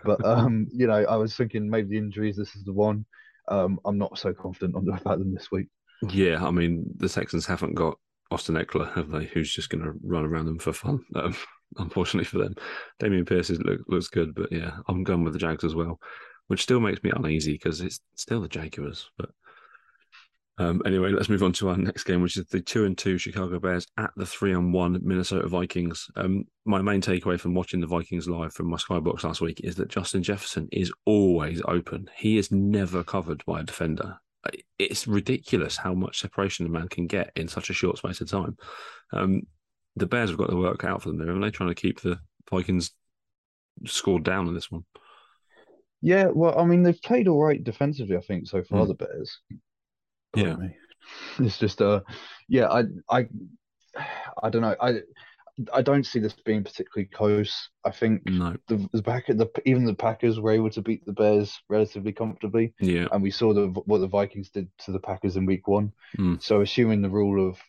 [0.06, 2.36] but um, you know I was thinking maybe the injuries.
[2.38, 3.06] This is the one.
[3.50, 5.68] Um, I'm not so confident on about them this week.
[6.10, 6.46] yeah.
[6.46, 7.98] I mean, the Texans haven't got
[8.32, 9.26] Austin Ekeler, have they?
[9.26, 11.04] Who's just going to run around them for fun?
[11.16, 11.36] Um,
[11.78, 12.56] unfortunately for them,
[13.02, 16.00] Dameon Pierce is, look, looks good, but yeah, I'm going with the Jags as well,
[16.48, 19.10] which still makes me uneasy because it's still the Jaguars.
[19.18, 19.30] But
[20.58, 23.18] um, anyway, let's move on to our next game, which is the two and two
[23.18, 26.08] Chicago Bears at the three and one Minnesota Vikings.
[26.16, 29.76] Um, my main takeaway from watching the Vikings live from my skybox last week is
[29.76, 32.10] that Justin Jefferson is always open.
[32.16, 34.18] He is never covered by a defender.
[34.78, 38.30] It's ridiculous how much separation a man can get in such a short space of
[38.30, 38.58] time.
[39.12, 39.44] Um,
[39.96, 42.02] the Bears have got to work out for them there, and they're trying to keep
[42.02, 42.20] the
[42.52, 42.92] Vikings
[43.86, 44.84] scored down in this one.
[46.02, 48.88] Yeah, well, I mean, they've played all right defensively, I think, so far, Mm.
[48.90, 49.40] the Bears.
[50.36, 50.56] Yeah.
[50.56, 50.76] Me.
[51.40, 52.02] It's just, uh,
[52.48, 53.28] yeah, I, I,
[54.42, 54.76] I don't know.
[54.82, 55.00] I,
[55.74, 57.70] I don't see this being particularly close.
[57.86, 61.14] I think No, the the back the even the Packers were able to beat the
[61.14, 65.38] Bears relatively comfortably, yeah, and we saw the what the Vikings did to the Packers
[65.38, 65.92] in Week One.
[66.18, 66.36] Mm.
[66.40, 67.60] So, assuming the rule of,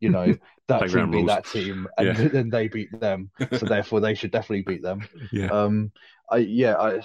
[0.00, 1.26] you know, that team beat rules.
[1.26, 2.28] that team, and Yeah.
[2.32, 5.08] then they beat them, so therefore they should definitely beat them.
[5.32, 5.92] yeah, Um,
[6.30, 7.00] I yeah, I,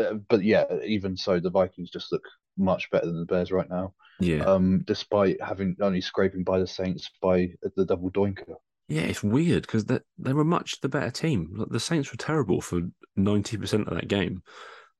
[0.00, 2.24] uh, but yeah, even so, the Vikings just look
[2.56, 3.94] much better than the Bears right now.
[4.20, 4.44] Yeah.
[4.44, 8.54] Um, despite having only scraping by the Saints by the double doinker.
[8.88, 11.52] Yeah, it's weird because they they were much the better team.
[11.56, 12.82] Like, the Saints were terrible for
[13.16, 14.42] ninety percent of that game.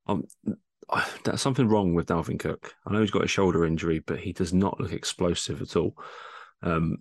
[0.07, 0.23] Um,
[1.23, 2.73] that's something wrong with Dalvin Cook.
[2.85, 5.95] I know he's got a shoulder injury, but he does not look explosive at all.
[6.61, 6.97] Um,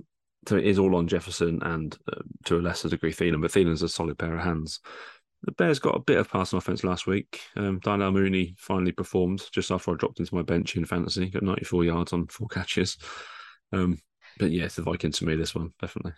[0.46, 3.82] so it is all on Jefferson and uh, to a lesser degree Thielen, but Thielen's
[3.82, 4.80] a solid pair of hands.
[5.44, 7.40] The Bears got a bit of passing offense last week.
[7.56, 11.26] Um, Darnell Mooney finally performed just after I dropped into my bench in fantasy.
[11.30, 12.98] Got 94 yards on four catches.
[13.72, 13.98] Um,
[14.38, 16.12] but yeah, it's the Vikings for me, this one, definitely.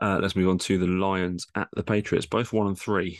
[0.00, 3.18] Uh, let's move on to the Lions at the Patriots, both one and three.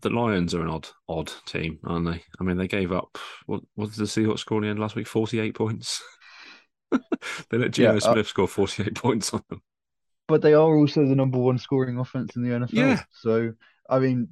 [0.00, 2.22] The Lions are an odd, odd team, aren't they?
[2.40, 4.94] I mean, they gave up what, what did the Seahawks score in the end last
[4.94, 5.06] week?
[5.06, 6.02] Forty-eight points.
[6.90, 9.62] they let Geno Yeah, uh, Smith score forty-eight points on them.
[10.28, 12.72] But they are also the number one scoring offense in the NFL.
[12.72, 13.02] Yeah.
[13.12, 13.52] So
[13.88, 14.28] I mean,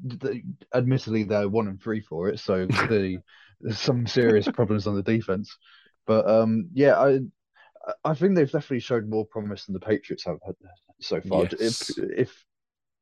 [0.75, 2.39] admittedly they're one and three for it.
[2.39, 3.21] So clearly
[3.61, 5.57] there's some serious problems on the defense.
[6.07, 7.21] But um, yeah, I
[8.05, 10.55] I think they've definitely showed more promise than the Patriots have had
[11.01, 11.49] so far.
[11.59, 11.91] Yes.
[11.91, 12.45] If, if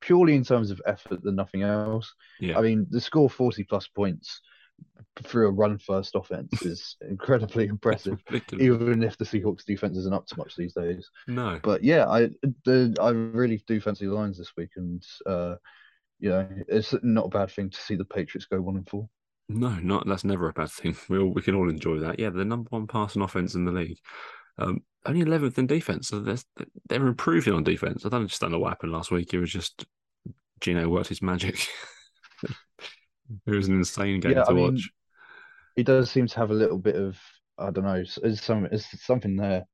[0.01, 2.15] purely in terms of effort than nothing else.
[2.39, 4.41] Yeah, I mean, the score 40 plus points
[5.23, 8.23] through a run first offense is incredibly impressive,
[8.59, 11.09] even if the Seahawks defense isn't up to much these days.
[11.29, 12.31] No, But yeah, I
[12.65, 15.57] the, I really do fancy the Lions this week, and uh,
[16.19, 19.09] you know, it's not a bad thing to see the Patriots go one and four.
[19.49, 20.97] No, not that's never a bad thing.
[21.09, 22.19] We all we can all enjoy that.
[22.19, 23.99] Yeah, the number one passing offense in the league.
[24.59, 26.39] Um, only eleventh in defense, so they're
[26.89, 28.05] they're improving on defense.
[28.05, 29.35] I don't understand what happened last week.
[29.35, 29.85] It was just
[30.61, 31.69] Geno worked his magic.
[33.47, 34.91] it was an insane game Yeah, to I mean, watch.
[35.77, 37.19] He does seem to have a little bit of
[37.59, 39.65] I don't know, there's some there's something there.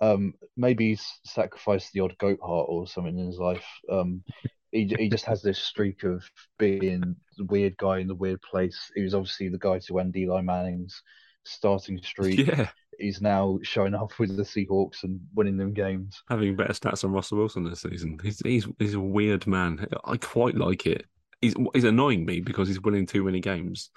[0.00, 3.64] Um, maybe he's sacrificed the odd goat heart or something in his life.
[3.90, 4.24] Um,
[4.72, 6.24] he he just has this streak of
[6.58, 8.90] being the weird guy in the weird place.
[8.94, 11.02] He was obviously the guy to end Eli Manning's
[11.44, 12.46] starting streak.
[12.46, 16.22] Yeah, He's now showing up with the Seahawks and winning them games.
[16.28, 18.18] having better stats than Russell Wilson this season.
[18.22, 19.86] He's he's he's a weird man.
[20.04, 21.06] I quite like it.
[21.42, 23.90] He's he's annoying me because he's winning too many games.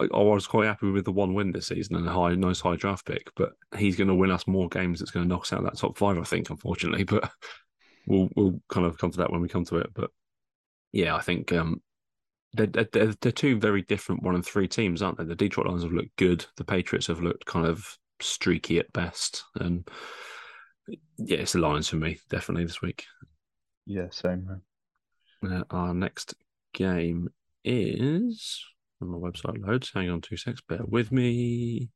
[0.00, 2.60] I, I was quite happy with the one win this season and a high, nice
[2.60, 5.00] high draft pick, but he's going to win us more games.
[5.00, 7.04] It's going to knock us out of that top five, I think, unfortunately.
[7.04, 7.30] But
[8.06, 9.90] we'll we'll kind of come to that when we come to it.
[9.94, 10.10] But
[10.92, 11.80] yeah, I think um,
[12.52, 15.24] they're, they're they're two very different one and three teams, aren't they?
[15.24, 16.44] The Detroit Lions have looked good.
[16.56, 19.88] The Patriots have looked kind of streaky at best, and
[21.16, 23.04] Yeah, it's the Lions for me, definitely this week.
[23.86, 24.62] Yeah, same.
[25.46, 26.34] Uh, our next
[26.76, 27.28] game
[27.64, 28.64] is
[29.02, 29.90] on my website loads.
[29.92, 31.90] Hang on two secs, bear with me.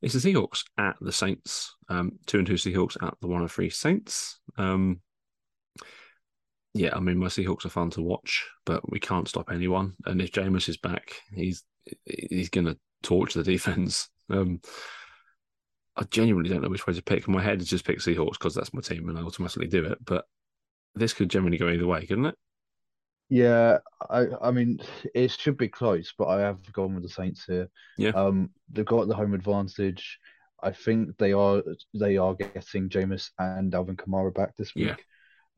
[0.00, 1.74] It's the Seahawks at the Saints.
[1.88, 4.40] Um, two and two Seahawks at the one and three Saints.
[4.56, 5.00] Um,
[6.74, 9.94] yeah, I mean my Seahawks are fun to watch, but we can't stop anyone.
[10.06, 11.62] And if Jameis is back, he's
[12.04, 14.08] he's to torch the defense.
[14.30, 14.60] Um,
[15.94, 17.28] I genuinely don't know which way to pick.
[17.28, 19.98] My head is just pick Seahawks because that's my team, and I automatically do it.
[20.04, 20.24] But
[20.94, 22.34] this could generally go either way, couldn't it?
[23.32, 23.78] Yeah,
[24.10, 24.78] I I mean
[25.14, 27.70] it should be close, but I have gone with the Saints here.
[27.96, 28.10] Yeah.
[28.10, 30.18] Um, they've got the home advantage.
[30.62, 31.62] I think they are
[31.94, 34.88] they are getting Jameis and Alvin Kamara back this week.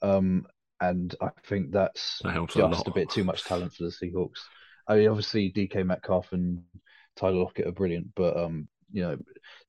[0.02, 0.08] Yeah.
[0.08, 0.46] Um,
[0.80, 2.87] and I think that's That helps a just lot.
[2.87, 4.38] a bit too much talent for the Seahawks.
[4.87, 6.62] I mean, obviously DK Metcalf and
[7.16, 9.18] Tyler Lockett are brilliant, but um, you know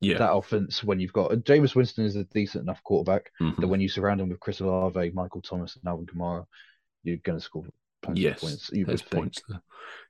[0.01, 0.19] Yeah.
[0.19, 3.57] that offense when you've got Jameis Winston is a decent enough quarterback Mhm.
[3.61, 6.45] that when you surround him with Chris Olave, Michael Thomas, and Alvin Kamara,
[7.01, 7.65] you're going to score
[8.05, 8.69] plenty Yes, of points.
[8.71, 9.61] You There's points there.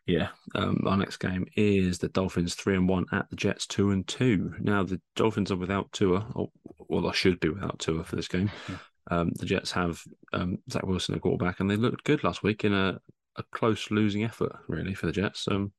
[0.06, 0.28] Yeah.
[0.54, 4.08] Um, our next game is the Dolphins three and one at the Jets two and
[4.08, 4.54] two.
[4.60, 6.50] Now the Dolphins are without Tua, or
[6.88, 8.52] well, they should be without Tua for this game.
[8.70, 8.78] Yeah.
[9.12, 10.02] Um, the Jets have
[10.34, 13.00] um, Zach Wilson at quarterback, and they looked good last week in a,
[13.36, 15.48] a close losing effort, really, for the Jets.
[15.48, 15.74] Um,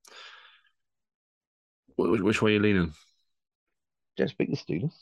[1.96, 2.92] which, which way are you leaning?
[4.16, 4.92] Jets beat the Steelers.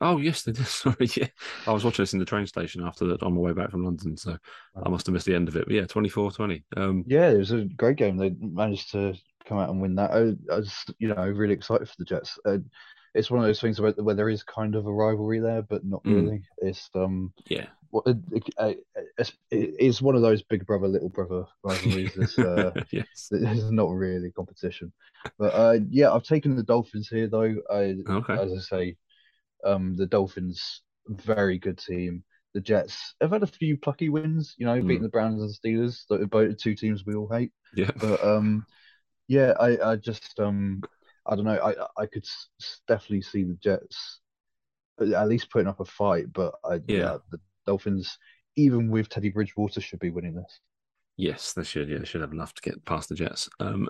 [0.00, 0.66] Oh yes, they did.
[0.66, 1.28] Sorry, yeah.
[1.66, 3.84] I was watching this in the train station after that on my way back from
[3.84, 4.36] London, so
[4.84, 5.64] I must have missed the end of it.
[5.66, 6.64] But yeah, 24-20.
[6.76, 7.04] Um.
[7.06, 8.16] Yeah, it was a great game.
[8.16, 9.14] They managed to
[9.46, 10.10] come out and win that.
[10.10, 12.38] I, I was, you know, really excited for the Jets.
[12.44, 12.58] Uh,
[13.14, 15.84] it's one of those things where, where there is kind of a rivalry there, but
[15.84, 16.14] not Mm.
[16.14, 16.42] really.
[16.58, 18.78] It's um, yeah, what it, it,
[19.16, 22.16] it's, it's one of those big brother little brother rivalries.
[22.16, 23.30] It's, uh, yes.
[23.32, 24.92] It's not really competition,
[25.38, 27.56] but uh, yeah, I've taken the Dolphins here though.
[27.70, 28.34] I, Okay.
[28.34, 28.96] as I say,
[29.64, 32.24] um, the Dolphins very good team.
[32.54, 35.02] The Jets have had a few plucky wins, you know, beating Mm.
[35.02, 37.52] the Browns and the Steelers, that are both two teams we all hate.
[37.74, 37.90] Yeah.
[38.00, 38.66] But um,
[39.28, 40.82] yeah, I, I just um,
[41.26, 41.60] I don't know.
[41.62, 42.26] I I could
[42.86, 44.20] definitely see the Jets
[45.00, 46.96] at least putting up a fight, but I, Yeah.
[46.98, 48.18] yeah, the Dolphins,
[48.56, 50.60] even with Teddy Bridgewater, should be winning this.
[51.16, 51.88] Yes, they should.
[51.88, 53.48] Yeah, they should have enough to get past the Jets.
[53.60, 53.88] Um,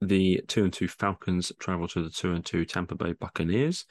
[0.00, 3.86] the two and two Falcons travel to the two and two Tampa Bay Buccaneers.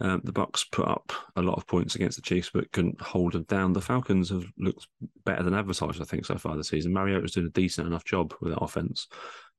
[0.00, 3.32] Um, the Bucks put up a lot of points against the Chiefs, but couldn't hold
[3.32, 3.72] them down.
[3.72, 4.88] The Falcons have looked
[5.24, 6.92] better than advertised, I think, so far this season.
[6.92, 9.06] Mariota's doing a decent enough job with that offense.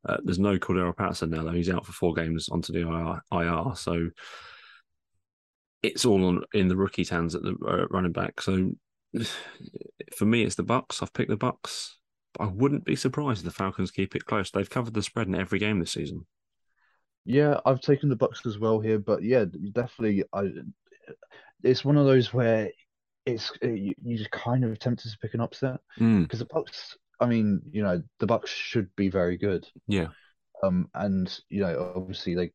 [0.08, 1.52] Uh, there's no Cordarrelle Patterson now, though.
[1.52, 4.10] He's out for four games onto the IR, IR so
[5.82, 8.42] it's all on in the rookie's hands at the uh, running back.
[8.42, 8.72] So
[10.18, 11.02] for me, it's the Bucks.
[11.02, 11.98] I've picked the Bucks.
[12.40, 14.52] I wouldn't be surprised if the Falcons keep it close.
[14.52, 16.26] They've covered the spread in every game this season.
[17.26, 20.24] Yeah, I've taken the Bucks as well here, but yeah, definitely.
[20.34, 20.50] I
[21.64, 22.70] it's one of those where
[23.26, 26.98] it's you, you're just kind of tempted to pick an upset because the Bucks.
[27.20, 29.66] I mean, you know, the Bucks should be very good.
[29.88, 30.08] Yeah.
[30.64, 32.52] Um, and you know, obviously they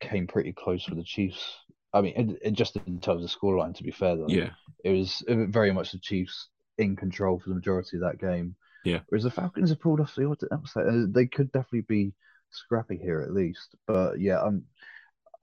[0.00, 1.54] came pretty close with the Chiefs.
[1.92, 4.50] I mean, it, it just in terms of scoreline, to be fair, though, Yeah.
[4.84, 8.56] it was very much the Chiefs in control for the majority of that game.
[8.84, 9.00] Yeah.
[9.08, 12.12] Whereas the Falcons have pulled off the upset, they could definitely be
[12.50, 13.74] scrappy here at least.
[13.86, 14.64] But yeah, I'm.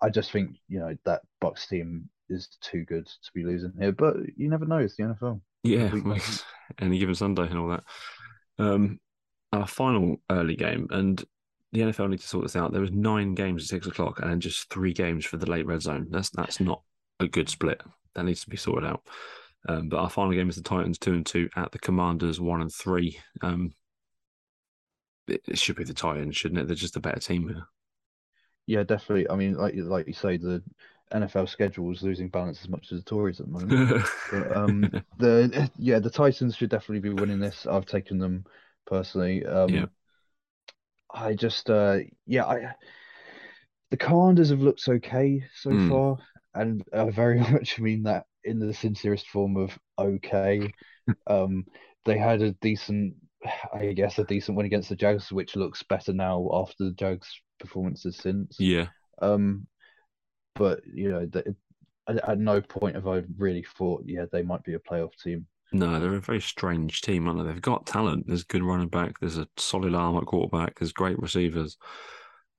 [0.01, 3.91] I just think you know that Bucks team is too good to be losing here.
[3.91, 5.41] But you never know; it's the NFL.
[5.63, 5.91] Yeah.
[6.79, 7.83] Any given Sunday and all that.
[8.59, 8.99] Um,
[9.51, 11.23] our final early game, and
[11.71, 12.71] the NFL need to sort this out.
[12.71, 15.65] There was nine games at six o'clock, and then just three games for the late
[15.65, 16.07] red zone.
[16.09, 16.81] That's that's not
[17.19, 17.81] a good split.
[18.13, 19.01] That needs to be sorted out.
[19.67, 22.61] Um, but our final game is the Titans two and two at the Commanders one
[22.61, 23.19] and three.
[23.41, 23.73] Um,
[25.27, 26.67] it, should be the Titans, shouldn't it?
[26.67, 27.67] They're just a better team here.
[28.67, 29.29] Yeah, definitely.
[29.29, 30.63] I mean, like like you say, the
[31.11, 33.83] NFL schedule is losing balance as much as the Tories at the moment.
[34.29, 37.65] But um, the yeah, the Titans should definitely be winning this.
[37.67, 38.45] I've taken them
[38.85, 39.45] personally.
[39.45, 39.85] Um, Yeah.
[41.13, 42.75] I just uh, yeah, I
[43.91, 45.77] the Commanders have looked okay so Mm.
[45.77, 46.17] far,
[46.53, 50.73] and I very much mean that in the sincerest form of okay.
[51.27, 51.65] um,
[52.05, 53.15] they had a decent,
[53.73, 57.27] I guess, a decent win against the Jags, which looks better now after the Jags
[57.59, 58.57] performances since.
[58.59, 58.87] yeah.
[59.21, 59.67] Um,
[60.55, 61.55] but you know, the,
[62.07, 65.47] at, at no point have I really thought, yeah, they might be a playoff team.
[65.71, 67.51] No, they're a very strange team, aren't they?
[67.51, 68.27] They've got talent.
[68.27, 69.19] There's good running back.
[69.19, 70.79] There's a solid arm at quarterback.
[70.79, 71.77] There's great receivers.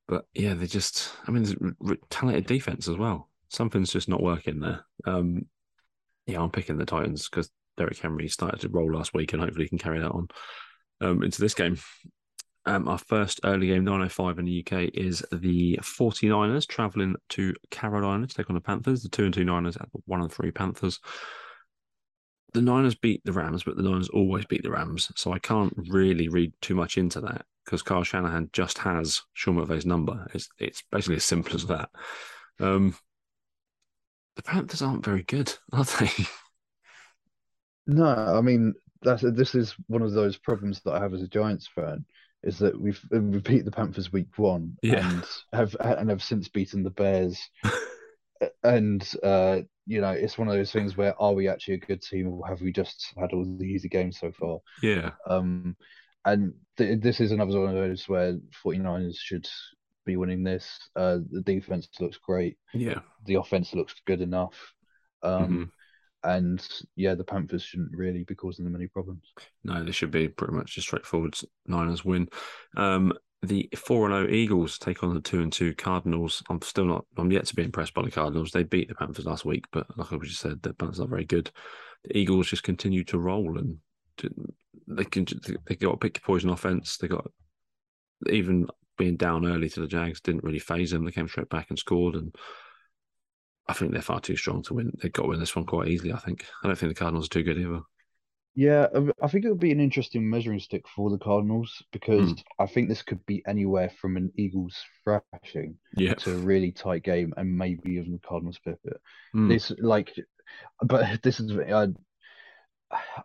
[0.09, 3.31] But yeah, they just, I mean, there's r- r- talented defense as well.
[3.49, 4.85] Something's just not working there.
[5.07, 5.47] Um,
[6.27, 9.65] yeah, I'm picking the Titans because Derrick Henry started to roll last week and hopefully
[9.65, 10.29] he can carry that on
[11.01, 11.79] um, into this game.
[12.65, 18.27] Um, our first early game, 9.05 in the UK, is the 49ers travelling to Carolina
[18.27, 19.03] to take on the Panthers.
[19.03, 20.99] The 2 and 2 Niners at the 1 and 3 Panthers.
[22.55, 25.13] the Niners beat the Rams, but the Niners always beat the Rams.
[25.17, 29.57] So I can't really read too much into that because Kyle Shanahan just has Sean
[29.57, 30.27] McVay's number.
[30.35, 31.91] It's it's basically as simple as that.
[32.59, 32.97] Um,
[34.37, 36.11] the Panthers aren't very good, are they?
[37.87, 41.29] No, I mean that's this is one of those problems that I have as a
[41.29, 42.05] Giants fan
[42.43, 45.07] is that we've we beat the Panthers week one Yeah.
[45.09, 47.39] and have and have since beaten the Bears.
[48.63, 52.03] and uh, you know, it's one of those things where are we actually a good
[52.03, 54.59] team or have we just had all the easy games so far?
[54.83, 55.77] yeah, Um,
[56.25, 59.49] and th- this is another one of those where 49ers should
[60.05, 60.69] be winning this.
[60.97, 62.57] Uh, the defense looks great.
[62.75, 63.01] yeah.
[63.27, 64.55] The offense looks good enough.
[65.23, 65.71] Um, Mhm.
[66.27, 69.33] And yeah, the Panthers shouldn't really be causing them any problems.
[69.65, 72.29] No, this should be pretty much a straightforward Niners win.
[72.77, 73.13] Um,
[73.43, 76.43] the four and zero Eagles take on the two and two Cardinals.
[76.51, 77.07] I'm still not.
[77.17, 78.51] I'm yet to be impressed by the Cardinals.
[78.51, 81.25] They beat the Panthers last week, but like I just said, the Panthers are very
[81.25, 81.51] good.
[82.05, 83.79] The Eagles just continue to roll, and
[84.89, 85.27] they can.
[85.67, 86.97] They got pick poison offense.
[86.97, 87.31] They got
[88.29, 88.67] even
[88.99, 91.05] being down early to the Jags didn't really phase them.
[91.05, 92.35] They came straight back and scored, and
[93.69, 94.93] I think they're far too strong to win.
[95.03, 96.13] They've got to win this one quite easily.
[96.13, 96.45] I think.
[96.63, 97.81] I don't think the Cardinals are too good either.
[98.59, 98.87] Yeah,
[99.23, 102.37] I- think it would be an interesting measuring stick for the Cardinals because Hmm.
[102.59, 106.15] I think this could be anywhere from an Eagles thrashing Yeah.
[106.15, 108.79] to a really tight game and maybe even the Cardinals it.
[109.35, 109.49] Mm.
[109.51, 110.15] This like,
[110.83, 111.89] but this is I,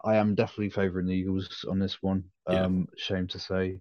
[0.03, 2.25] I am definitely favouring the Eagles on this one.
[2.49, 2.65] Yeah.
[2.65, 3.79] Um, shame to say,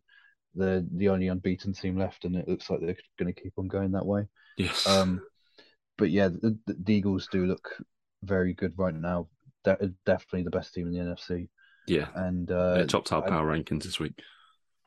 [0.55, 3.67] they're the only unbeaten team left, and it looks like they're going to keep on
[3.67, 4.27] going that way.
[4.57, 4.87] Yes.
[4.87, 5.21] Um,
[6.01, 7.69] but yeah, the, the Eagles do look
[8.25, 9.29] very good right now.
[9.65, 11.49] De- definitely the best team in the NFC,
[11.87, 12.09] yeah.
[12.15, 14.21] and uh, top top I- power rankings this week.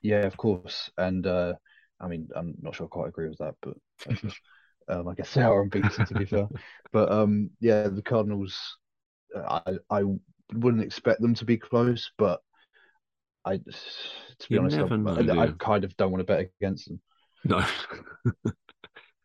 [0.02, 0.90] yeah, of course.
[0.98, 1.54] And uh,
[2.00, 3.78] I mean, I'm not sure I quite agree with that, but
[4.90, 6.48] um, I guess they are unbeaten to be fair.
[6.92, 8.60] But um, yeah, the Cardinals,
[9.36, 10.04] uh, I I
[10.54, 12.42] wouldn't expect them to be close, but
[13.46, 14.88] I, to be You honest, I,
[15.22, 17.02] know, I, I kind of don't want to bet against them.
[17.44, 17.66] No.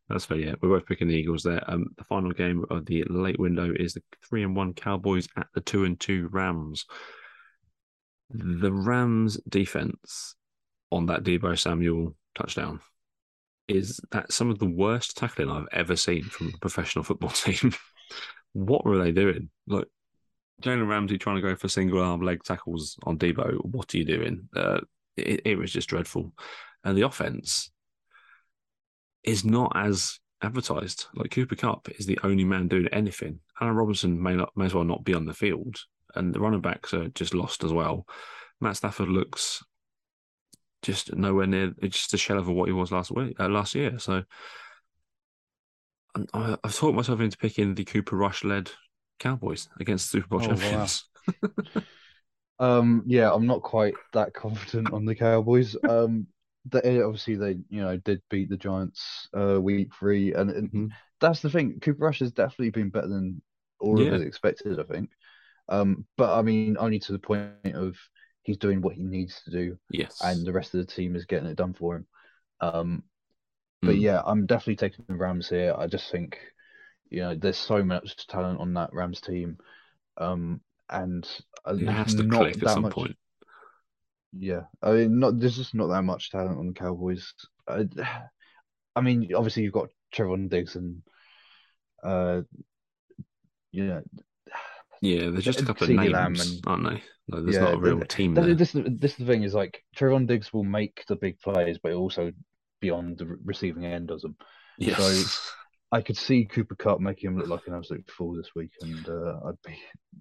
[0.09, 0.38] That's fair.
[0.38, 1.62] Yeah, we're both picking the Eagles there.
[1.66, 5.49] Um, the final game of the late window is the three and one Cowboys at
[5.55, 6.87] the two and two Rams.
[8.31, 10.35] The Rams defense
[10.90, 12.81] on that Deebo Samuel touchdown
[13.68, 17.75] is that some of the worst tackling I've ever seen from a professional football team.
[18.53, 19.51] what were they doing?
[19.66, 19.88] Like
[20.62, 23.64] Jalen Ramsey trying to go for single arm leg tackles on Debo.
[23.64, 24.49] What are you doing?
[24.57, 24.81] Uh,
[25.16, 26.33] it, it was just dreadful.
[26.83, 27.71] And the offense
[29.29, 31.07] is not as advertised.
[31.14, 33.41] Like Cooper Kupp is the only man doing anything.
[33.61, 35.77] Allen Robinson may not may as well not be on the field,
[36.14, 38.07] and the running backs are just lost as well.
[38.61, 39.62] Matt Stafford looks
[40.83, 41.75] just nowhere near.
[41.83, 43.99] It's just a shell of what he was last week, uh, last year.
[43.99, 44.23] So
[46.35, 48.71] I, I've talked myself into picking the Cooper Rush led
[49.19, 50.57] Cowboys against the Super Bowl Oh, wow.
[50.57, 51.05] champions.
[52.61, 55.77] Um, yeah, I'm not quite that confident on the Cowboys.
[55.88, 56.27] Um,
[56.70, 60.96] they obviously they you know did beat the Giants uh week three, and, and Mhm.
[61.20, 61.81] that's the thing.
[61.81, 63.42] Cooper Rush has definitely been better than
[63.81, 64.02] all Yeah.
[64.02, 65.11] of us expected, I think.
[65.68, 67.96] Um, but I mean, only to the point of
[68.42, 71.26] he's doing what he needs to do, Yes, and the rest of the team is
[71.26, 72.07] getting it done for him.
[72.61, 73.04] Um,
[73.85, 73.98] but Mm.
[73.98, 75.74] yeah, I'm definitely taking the Rams here.
[75.76, 76.38] I just think,
[77.11, 79.59] you know, there's so much talent on that Rams team,
[80.18, 81.28] um, and
[81.78, 82.88] it has to not click at some much.
[82.88, 83.16] point.
[84.38, 87.33] Yeah, I mean, not there's just not that much talent on the Cowboys.
[87.66, 87.87] I,
[88.96, 91.03] I mean, obviously you've got Trevor Diggs and,
[92.03, 92.42] uh,
[93.73, 94.02] you know,
[95.02, 97.02] Yeah, there's just a couple of names, Lamb and- aren't they?
[97.31, 100.19] Like, there's yeah, not a real team this this is the thing is like Trevor
[100.25, 102.33] Diggs will make the big plays, but also
[102.81, 104.35] beyond the receiving end of them.
[104.79, 105.52] Yes.
[105.92, 109.08] I could see Cooper Kupp making him look like an absolute fool this week, and
[109.08, 109.79] uh, I'd be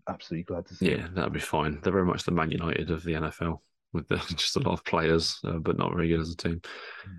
[0.09, 0.91] absolutely glad to see.
[0.91, 1.79] Yeah, that'd be fine.
[1.81, 3.59] They're very much the Man United of the NFL
[3.93, 6.61] with the, just a lot of players, uh, but not very good as a team.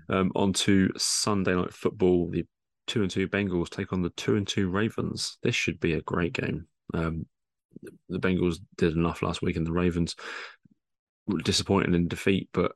[0.09, 2.29] Um, on to Sunday night football.
[2.29, 2.45] The
[2.87, 5.37] two and two Bengals take on the two and two Ravens.
[5.43, 6.67] This should be a great game.
[6.93, 7.25] Um,
[8.09, 10.15] the Bengals did enough last week, and the Ravens
[11.27, 12.73] were disappointed in defeat, but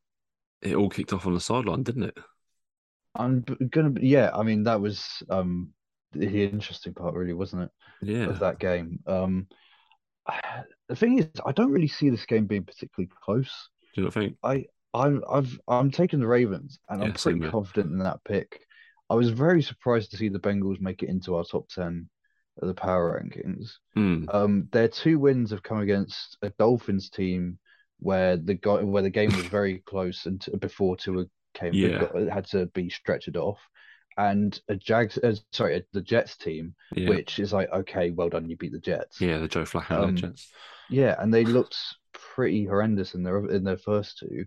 [0.61, 2.17] it all kicked off on the sideline, didn't it?
[3.15, 4.31] I'm gonna, yeah.
[4.33, 5.69] I mean, that was um
[6.13, 7.71] the interesting part, really, wasn't it?
[8.01, 8.25] Yeah.
[8.25, 8.99] of that game.
[9.07, 9.47] Um,
[10.87, 13.69] the thing is, I don't really see this game being particularly close.
[13.93, 14.37] Do you not think?
[14.43, 18.61] I, I'm, I've, I'm taking the Ravens, and I'm pretty confident in that pick.
[19.09, 22.09] I was very surprised to see the Bengals make it into our top ten
[22.61, 23.73] of the power rankings.
[23.95, 24.25] Hmm.
[24.29, 27.57] Um, their two wins have come against a Dolphins team
[27.99, 31.99] where the guy, where the game was very close and before Tua came, Yeah.
[31.99, 33.59] got, had to be stretched off,
[34.17, 38.49] and a Jags, uh, sorry, the Jets team, Yeah, which is like, okay, well done,
[38.49, 39.19] you beat the Jets.
[39.21, 40.51] yeah, the Joe Flacco Um, Jets.
[40.89, 41.77] Yeah, and they looked
[42.35, 44.45] pretty horrendous in their in their first two.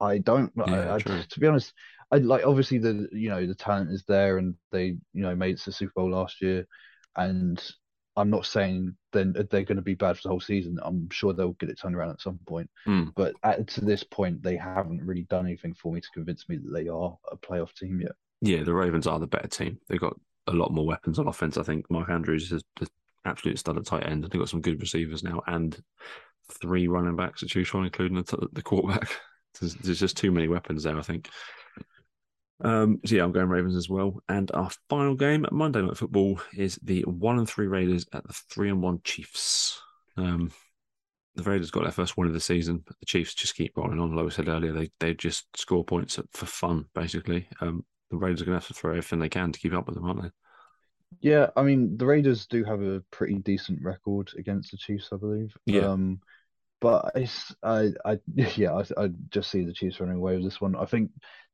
[0.00, 1.72] I don't, Yeah, I, I, to be honest,
[2.10, 5.54] I like obviously the you know the talent is there, and they you know made
[5.54, 6.66] it to the Super Bowl last year,
[7.16, 7.62] and
[8.16, 10.78] I'm not saying then they're going to be bad for the whole season.
[10.82, 12.70] I'm sure they'll get it turned around at some point.
[12.84, 13.04] Hmm.
[13.16, 16.56] But at, to this point, they haven't really done anything for me to convince me
[16.56, 18.12] that they are a playoff team yet.
[18.42, 19.78] Yeah, the Ravens are the better team.
[19.88, 20.18] They've got
[20.48, 21.56] a lot more weapons on offense.
[21.56, 22.88] I think Mark Andrews is the
[23.24, 24.24] absolute stud at tight end.
[24.24, 25.80] They've got some good receivers now and
[26.60, 29.08] three running backs to choose from, including the, t- the quarterback.
[29.60, 31.28] There's, there's just too many weapons there, I think.
[32.62, 34.22] Um, so yeah, I'm going Ravens as well.
[34.26, 38.32] And our final game, Monday Night Football, is the one and three Raiders at the
[38.32, 39.78] three and one Chiefs.
[40.16, 40.50] Um,
[41.34, 44.00] the Raiders got their first win of the season, but the Chiefs just keep rolling
[44.00, 44.16] on.
[44.16, 47.48] Like I said earlier, they they just score points for fun, basically.
[47.60, 49.86] Um, the Raiders are going to have to throw everything they can to keep up
[49.86, 50.30] with them, aren't they?
[51.20, 55.16] Yeah, I mean the Raiders do have a pretty decent record against the Chiefs, I
[55.16, 55.54] believe.
[55.66, 55.92] Yeah.
[55.92, 56.20] Um,
[56.80, 58.18] but it's I I
[58.56, 60.76] yeah I, I just see the Chiefs running away with this one.
[60.76, 61.10] I think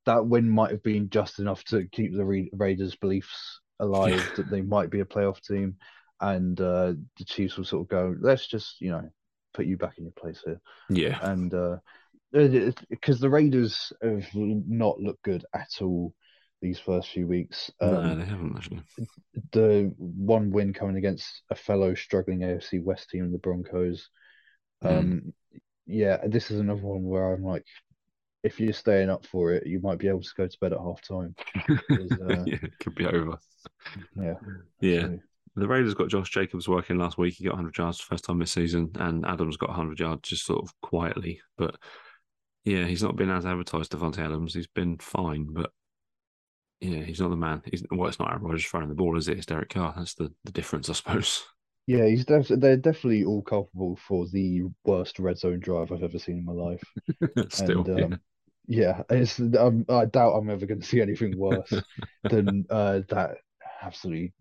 [0.06, 4.50] that win might have been just enough to keep the Ra- Raiders' beliefs alive that
[4.50, 5.76] they might be a playoff team,
[6.20, 9.08] and uh, the Chiefs will sort of go, let's just you know
[9.54, 11.76] put you back in your place here, Yeah, and uh,
[12.32, 16.14] because the Raiders have not looked good at all
[16.60, 17.70] these first few weeks.
[17.80, 18.82] no, Um, they haven't actually.
[19.52, 24.08] the one win coming against a fellow struggling AFC West team, the Broncos.
[24.84, 24.98] Mm.
[24.98, 25.32] Um,
[25.86, 27.64] yeah, this is another one where I'm like,
[28.44, 30.78] if you're staying up for it, you might be able to go to bed at
[30.78, 31.34] half time.
[31.68, 33.38] uh, yeah, it could be over.
[34.16, 34.34] Yeah,
[34.80, 35.18] Yeah, so-
[35.56, 37.34] the Raiders got Josh Jacobs working last week.
[37.34, 40.62] He got 100 yards first time this season, and Adams got 100 yards just sort
[40.62, 41.40] of quietly.
[41.56, 41.74] But
[42.64, 44.54] yeah, he's not been as advertised, Davante Adams.
[44.54, 45.70] He's been fine, but
[46.80, 47.62] yeah, he's not the man.
[47.64, 49.36] He's well, it's not Aaron Rodgers throwing the ball, is it?
[49.36, 49.94] It's Derek Carr.
[49.96, 51.44] That's the, the difference, I suppose.
[51.86, 56.18] yeah, he's def- they're definitely all culpable for the worst red zone drive I've ever
[56.18, 56.82] seen in my life.
[57.50, 58.04] Still, and yeah.
[58.04, 58.20] um,
[58.66, 61.72] yeah, it's um, I doubt I'm ever going to see anything worse
[62.30, 63.38] than uh, that
[63.82, 64.32] absolutely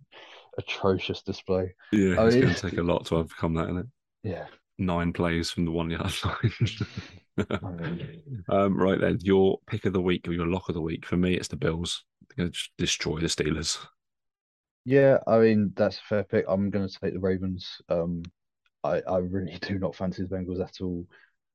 [0.58, 1.74] atrocious display.
[1.92, 3.86] yeah, I it's mean- going to take a lot to overcome that, isn't it?
[4.24, 4.46] Yeah.
[4.80, 6.54] Nine plays from the one yard line.
[8.50, 11.06] Um, right then, your pick of the week or your lock of the week.
[11.06, 12.04] For me, it's the Bills.
[12.30, 13.78] They're going to destroy the Steelers.
[14.86, 16.46] Yeah, I mean that's a fair pick.
[16.48, 17.82] I'm going to take the Ravens.
[17.90, 18.24] Um,
[18.84, 21.06] I I really do not fancy the Bengals at all,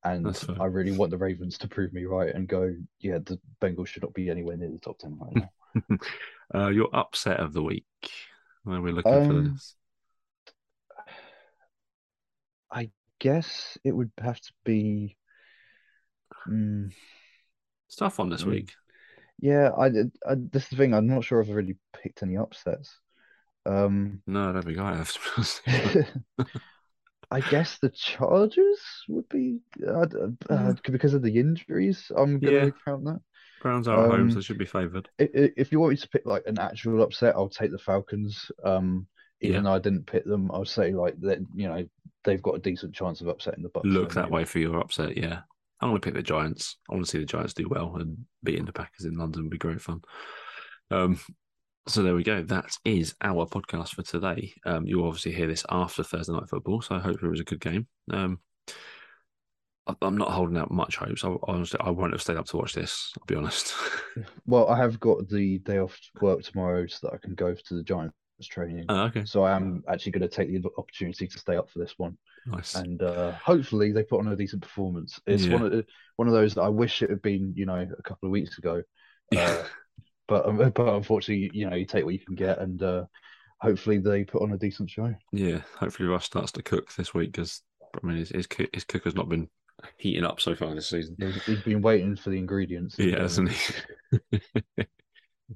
[0.05, 3.87] and I really want the Ravens to prove me right and go, yeah, the Bengals
[3.89, 5.99] should not be anywhere near the top ten right now.
[6.55, 7.87] uh, your upset of the week.
[8.65, 9.75] Where are we looking for Um, this?
[12.71, 12.91] I
[13.23, 15.17] guess it would have to be.
[16.49, 16.91] Mm,
[17.89, 18.51] It's tough on this mm.
[18.51, 18.73] week.
[19.41, 19.87] yeah, I,
[20.29, 20.95] I this is the thing.
[20.95, 22.99] I'm not sure if I've really picked any upsets.
[23.65, 25.17] Um, No, I don't think I have.
[27.31, 30.07] I guess the Chargers would be uh,
[30.51, 32.11] uh, because of the injuries.
[32.15, 32.65] I'm going Yeah.
[32.67, 33.21] to count that.
[33.63, 35.09] Browns are at home, Um, so they should be favoured.
[35.21, 37.79] I- i- If you want me to pick like an actual upset, I'll take the
[37.79, 38.51] Falcons.
[38.65, 39.07] Um,
[39.43, 39.61] even Yeah.
[39.63, 41.39] though I didn't pick them, I'll say like that.
[41.55, 41.87] You know,
[42.25, 43.87] they've got a decent chance of upsetting the Bucks.
[43.87, 45.41] Look that way for your upset, yeah.
[45.81, 46.77] I'm going to pick the Giants.
[46.89, 49.51] I want to see the Giants do well and beating the Packers in London would
[49.51, 50.01] be great fun.
[50.93, 51.19] Um,
[51.89, 52.43] so there we go.
[52.45, 54.53] That is our podcast for today.
[54.65, 57.45] Um, you'll obviously hear this after Thursday night football, so I hope it was a
[57.45, 57.89] good game.
[58.13, 58.39] Um,
[59.89, 61.25] I- I'm not holding out much hopes.
[61.25, 63.13] I honestly, I won't have stayed up to watch this.
[63.19, 63.75] I'll be honest.
[64.47, 67.75] Well, I have got the day off work tomorrow so that I can go to
[67.75, 67.83] the
[68.49, 68.85] Training.
[68.89, 71.79] Oh, okay, So I am actually going to take the opportunity to stay up for
[71.79, 72.17] this one,
[72.47, 72.75] nice.
[72.75, 75.21] and uh, hopefully they put on a decent performance.
[75.27, 75.55] It's Yeah.
[75.55, 75.85] one of the,
[76.17, 78.59] one of those that I wish it had been, you know, a couple of weeks
[78.59, 78.83] ago.
[79.31, 79.65] yeah, uh,
[80.29, 83.05] But um, but unfortunately, you know, you take what you can get, and uh,
[83.61, 85.15] hopefully they put on a decent show.
[85.33, 85.61] yeah.
[85.79, 87.63] Hopefully Russ starts to cook this week because
[88.03, 89.49] I mean his, his cook- his cooker's not been
[89.99, 91.17] heating up so far this season.
[91.19, 92.97] He's, he's been waiting for the ingredients.
[92.99, 94.41] Yeah, hasn't he?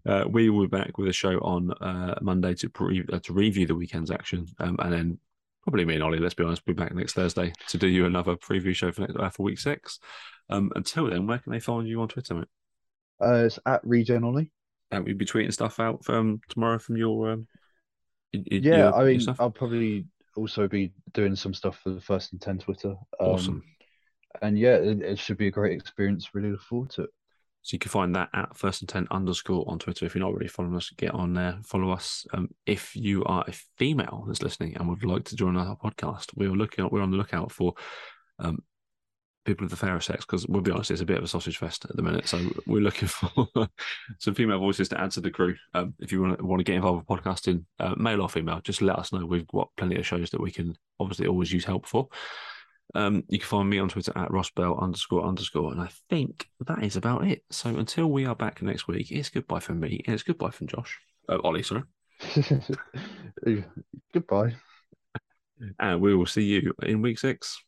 [0.06, 3.32] uh, we will be back with a show on uh, Monday to pre- uh, to
[3.32, 5.18] review the weekend's action, um, and then
[5.62, 6.18] probably me and Ollie.
[6.18, 9.02] Let's be honest, we'll be back next Thursday to do you another preview show for
[9.02, 9.98] next, uh, for week six.
[10.48, 12.48] Um, until then, where can they find you on Twitter, mate?
[13.20, 14.52] Uh, it's at Regen Ollie.
[14.92, 17.46] Uh, we'll be tweeting stuff out from tomorrow from your um,
[18.32, 19.20] Yeah, I mean?
[19.38, 20.06] I'll probably
[20.36, 22.90] also be doing some stuff for the first and ten Twitter.
[22.90, 23.64] Um, awesome.
[24.42, 26.34] And yeah, it, it should be a great experience.
[26.34, 27.10] Really look forward to it.
[27.66, 30.06] So you can find that at first and ten underscore on Twitter.
[30.06, 32.24] If you're not already following us, get on there, follow us.
[32.32, 36.26] Um, if you are a female that's listening and would like to join our podcast,
[36.36, 37.74] we're looking we're on the lookout for
[38.38, 38.62] um,
[39.44, 41.58] people of the fairer sex because we'll be honest, it's a bit of a sausage
[41.58, 42.28] fest at the minute.
[42.28, 42.38] So
[42.68, 43.48] we're looking for
[44.20, 45.56] some female voices to add to the crew.
[45.74, 48.60] Um, if you want to, want to get involved with podcasting, uh, male or female,
[48.62, 49.26] just let us know.
[49.26, 52.06] We've got plenty of shows that we can obviously always use help for.
[52.94, 56.82] Um, you can find me on Twitter at rossbell underscore underscore, and I think that
[56.82, 57.42] is about it.
[57.50, 60.68] So until we are back next week, it's goodbye from me and it's goodbye from
[60.68, 60.98] Josh.
[61.28, 61.82] Uh, Ollie, sorry.
[64.14, 64.54] Goodbye.
[65.78, 67.62] And we will see you in week six.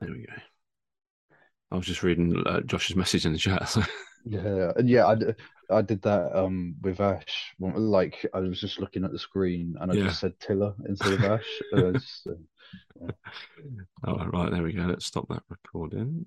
[0.00, 0.32] There we go.
[1.70, 3.68] I was just reading uh, Josh's message in the chat.
[3.68, 3.82] So.
[4.28, 5.16] Yeah, yeah, I,
[5.70, 7.54] I did that um with Ash.
[7.60, 10.06] Like I was just looking at the screen and I Yeah.
[10.08, 11.60] just said Tiller instead of Ash.
[11.72, 13.12] Uh, just, uh,
[14.06, 14.82] Oh, right, there we go.
[14.82, 16.26] Let's stop that recording.